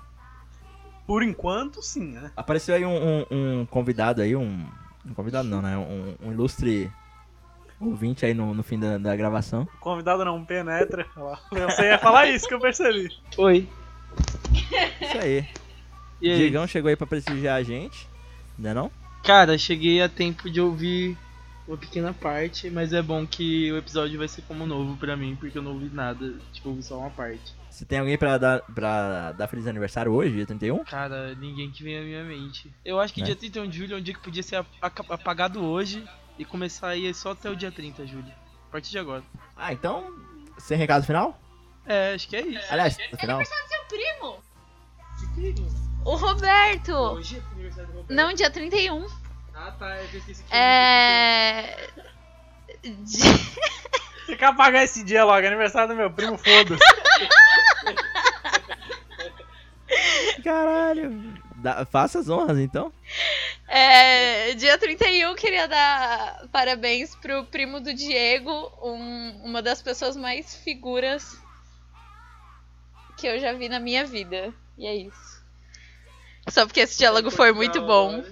[1.06, 2.32] Por enquanto, sim, né?
[2.36, 2.98] Apareceu aí um,
[3.32, 4.68] um- um convidado aí, um.
[5.06, 5.78] Um convidado não, né?
[5.78, 6.92] Um, um ilustre
[7.80, 9.62] ouvinte aí no, no fim da, da gravação.
[9.76, 11.06] O convidado não penetra.
[11.50, 13.08] Você ia falar isso que eu percebi.
[13.38, 13.70] Oi.
[15.02, 15.48] Isso aí.
[16.22, 16.38] E aí?
[16.40, 18.06] Diegão chegou aí pra prestigiar a gente,
[18.60, 18.92] né não?
[19.24, 21.18] Cara, cheguei a tempo de ouvir
[21.68, 25.36] uma pequena parte, mas é bom que o episódio vai ser como novo pra mim,
[25.36, 27.54] porque eu não ouvi nada, tipo, ouvi só uma parte.
[27.70, 30.84] Se tem alguém pra dar, pra dar feliz aniversário hoje, dia 31?
[30.86, 32.72] Cara, ninguém que vem à minha mente.
[32.84, 33.28] Eu acho que Né?
[33.28, 36.04] dia 31 de julho é um dia que podia ser apagado hoje
[36.40, 38.32] e começar aí só até o dia 30 de julho.
[38.68, 39.24] A partir de agora.
[39.56, 40.12] Ah, então,
[40.58, 41.40] sem recado final?
[41.86, 42.66] É, acho que é isso.
[42.70, 43.42] Aliás, no final.
[43.46, 44.40] Seu primo!
[46.06, 46.94] O Roberto!
[46.94, 48.14] Hoje é aniversário do Roberto.
[48.14, 49.06] Não, dia 31.
[49.60, 51.90] Ah, tá, eu esqueci que É.
[52.84, 53.18] Di-
[54.26, 55.46] Você quer apagar esse dia logo?
[55.46, 56.80] Aniversário do meu primo, foda-se.
[60.44, 61.12] Caralho.
[61.56, 62.92] Dá- faça as honras, então.
[63.68, 70.56] É, dia 31 queria dar parabéns pro primo do Diego, um- uma das pessoas mais
[70.56, 71.38] figuras
[73.18, 74.54] que eu já vi na minha vida.
[74.78, 75.44] E é isso.
[76.50, 78.24] Só porque esse diálogo foi muito bom.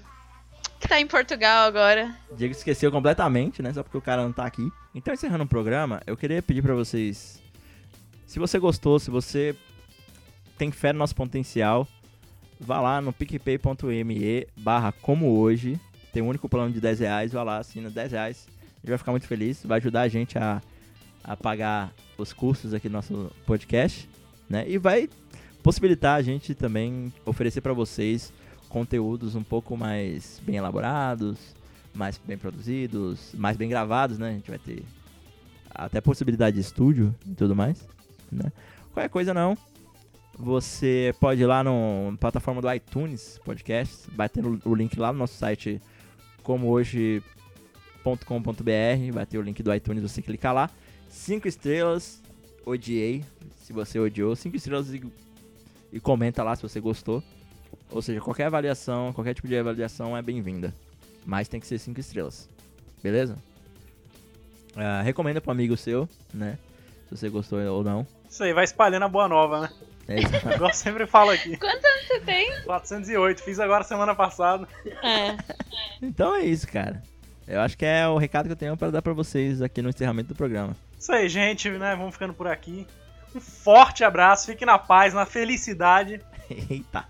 [0.80, 2.16] Que tá em Portugal agora.
[2.36, 3.74] Diego esqueceu completamente, né?
[3.74, 4.70] Só porque o cara não tá aqui.
[4.94, 7.42] Então, encerrando o programa, eu queria pedir pra vocês.
[8.26, 9.56] Se você gostou, se você
[10.58, 11.88] tem fé no nosso potencial,
[12.60, 15.80] vá lá no picpay.me barra como hoje.
[16.12, 18.48] Tem um único plano de 10 reais, vá lá, assina 10 reais.
[18.48, 20.62] A gente vai ficar muito feliz, vai ajudar a gente a,
[21.24, 24.08] a pagar os custos aqui do nosso podcast,
[24.50, 24.64] né?
[24.68, 25.10] E vai
[25.62, 28.32] possibilitar a gente também oferecer para vocês
[28.76, 31.56] conteúdos um pouco mais bem elaborados,
[31.94, 34.28] mais bem produzidos, mais bem gravados, né?
[34.28, 34.84] A gente vai ter
[35.74, 37.88] até possibilidade de estúdio e tudo mais,
[38.30, 38.52] né?
[38.92, 39.58] Qualquer coisa não,
[40.38, 41.72] você pode ir lá na
[42.20, 45.82] plataforma do iTunes Podcast, vai ter o o link lá no nosso site
[46.44, 50.70] comohoje.com.br, vai ter o link do iTunes, você clicar lá.
[51.08, 52.22] Cinco estrelas,
[52.66, 53.24] odiei,
[53.56, 55.02] se você odiou, cinco estrelas e,
[55.94, 57.24] e comenta lá se você gostou.
[57.92, 60.74] Ou seja, qualquer avaliação, qualquer tipo de avaliação é bem-vinda.
[61.26, 62.50] Mas tem que ser cinco estrelas.
[63.02, 63.38] Beleza?
[64.76, 66.58] Ah, recomenda pro amigo seu, né?
[67.08, 68.06] Se você gostou ou não.
[68.30, 69.70] Isso aí, vai espalhando a boa nova, né?
[70.08, 70.36] É isso.
[70.36, 71.58] Igual eu sempre falo aqui.
[71.58, 72.62] Quantos anos você tem?
[72.64, 74.68] 408, fiz agora semana passada.
[75.04, 75.38] É.
[76.02, 77.02] então é isso, cara.
[77.48, 79.90] Eu acho que é o recado que eu tenho para dar pra vocês aqui no
[79.90, 80.76] encerramento do programa.
[81.00, 81.96] Isso aí, gente, né?
[81.96, 82.88] Vamos ficando por aqui.
[83.36, 86.20] Um forte abraço, fique na paz, na felicidade.
[86.70, 87.06] Eita,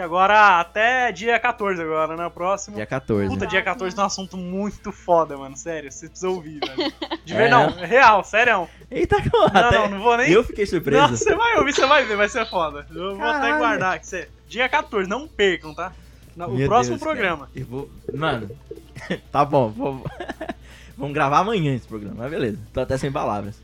[0.00, 2.24] E agora até dia 14 agora, né?
[2.24, 2.74] O próximo.
[2.74, 3.28] dia 14.
[3.28, 5.54] Puta, dia 14 tem um assunto muito foda, mano.
[5.58, 6.90] Sério, você precisa ouvir, velho.
[7.22, 8.66] De É, ver, não, é real, sério.
[8.90, 10.30] Eita, Não, até não, não vou nem.
[10.32, 11.02] eu fiquei surpreso.
[11.02, 12.86] Não, você vai ouvir, você vai ver, vai ser foda.
[12.90, 13.58] Eu vou até Caralho.
[13.58, 13.98] guardar.
[14.00, 14.26] Que você...
[14.48, 15.92] Dia 14, não percam, tá?
[16.34, 17.14] Na- O Meu próximo Deus, cara.
[17.18, 17.50] programa.
[17.54, 17.90] Eu vou...
[18.14, 18.50] Mano,
[19.30, 20.02] tá bom, vou...
[20.96, 22.58] vamos gravar amanhã esse programa, mas beleza.
[22.72, 23.60] Tô até sem palavras.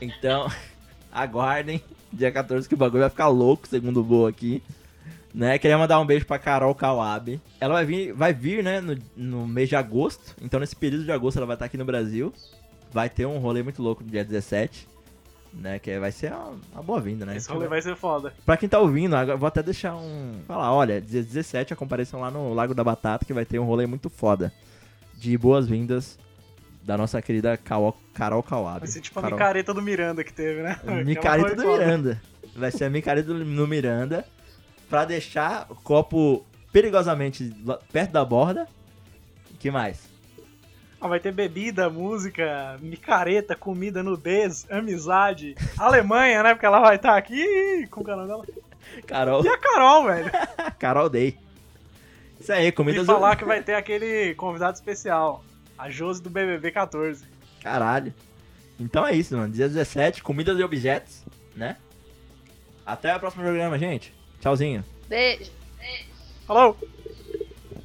[0.00, 0.48] Então,
[1.12, 1.82] aguardem.
[2.12, 4.62] Dia 14 que o bagulho vai ficar louco, segundo o Boa aqui.
[5.34, 5.58] Né?
[5.58, 7.40] Queria mandar um beijo pra Carol Kawabe.
[7.60, 10.34] Ela vai vir, vai vir né, no, no mês de agosto.
[10.42, 12.32] Então, nesse período de agosto, ela vai estar aqui no Brasil.
[12.92, 14.88] Vai ter um rolê muito louco no dia 17.
[15.54, 17.36] Né, que vai ser uma, uma boa-vinda, né?
[17.36, 18.32] Esse rolê vai ser foda.
[18.46, 20.32] Pra quem tá ouvindo, agora vou até deixar um.
[20.46, 23.86] Falar, olha, dia 17 compareçam lá no Lago da Batata, que vai ter um rolê
[23.86, 24.50] muito foda.
[25.18, 26.18] De boas-vindas
[26.82, 28.80] da nossa querida Carol, Carol Kawabe.
[28.80, 30.80] Vai ser tipo a Carol- micareta do Miranda que teve, né?
[31.04, 31.84] Micareta do foda.
[31.84, 32.22] Miranda.
[32.56, 34.24] Vai ser a micareta do- no Miranda.
[34.92, 37.50] Pra deixar o copo perigosamente
[37.90, 38.68] perto da borda.
[39.58, 40.06] que mais?
[41.00, 45.54] Ah, vai ter bebida, música, micareta, comida, nudez, amizade.
[45.80, 46.52] Alemanha, né?
[46.52, 48.44] Porque ela vai estar aqui com o canal dela.
[49.06, 50.30] Carol, E a Carol, velho.
[50.78, 51.38] Carol Day.
[52.38, 55.42] Isso aí, E comidas falar que vai ter aquele convidado especial.
[55.78, 57.24] A Josi do BBB 14.
[57.62, 58.12] Caralho.
[58.78, 59.54] Então é isso, mano.
[59.54, 61.24] Dia 17, comidas e objetos,
[61.56, 61.78] né?
[62.84, 64.20] Até o próximo programa, gente.
[64.42, 64.84] Tchauzinho.
[65.08, 65.52] Beijo.
[66.46, 66.76] Falou!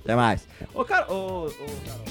[0.03, 0.47] Até mais.
[0.73, 1.51] Ô, cara, ô, ô,
[1.85, 2.07] Carol.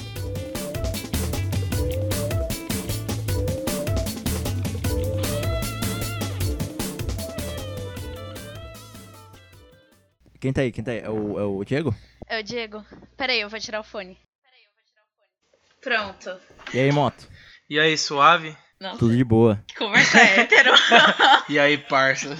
[10.39, 10.71] Quem tá aí?
[10.71, 10.99] Quem tá aí?
[10.99, 11.93] É o, é o Diego?
[12.27, 12.85] É o Diego.
[13.17, 14.17] Peraí, eu vou tirar o fone.
[14.43, 16.39] Peraí, eu vou tirar o fone.
[16.53, 16.75] Pronto.
[16.75, 17.27] E aí, moto?
[17.69, 18.55] E aí, suave?
[18.79, 19.61] Nossa, Tudo de boa.
[19.67, 20.71] que conversa hétero.
[21.49, 22.37] E aí, parça?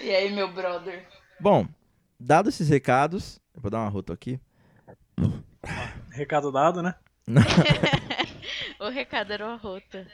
[0.00, 1.06] e aí, meu brother?
[1.42, 1.66] Bom,
[2.20, 4.38] dados esses recados, eu vou dar uma rota aqui.
[6.12, 6.94] Recado dado, né?
[8.78, 10.06] O recado era o arrota.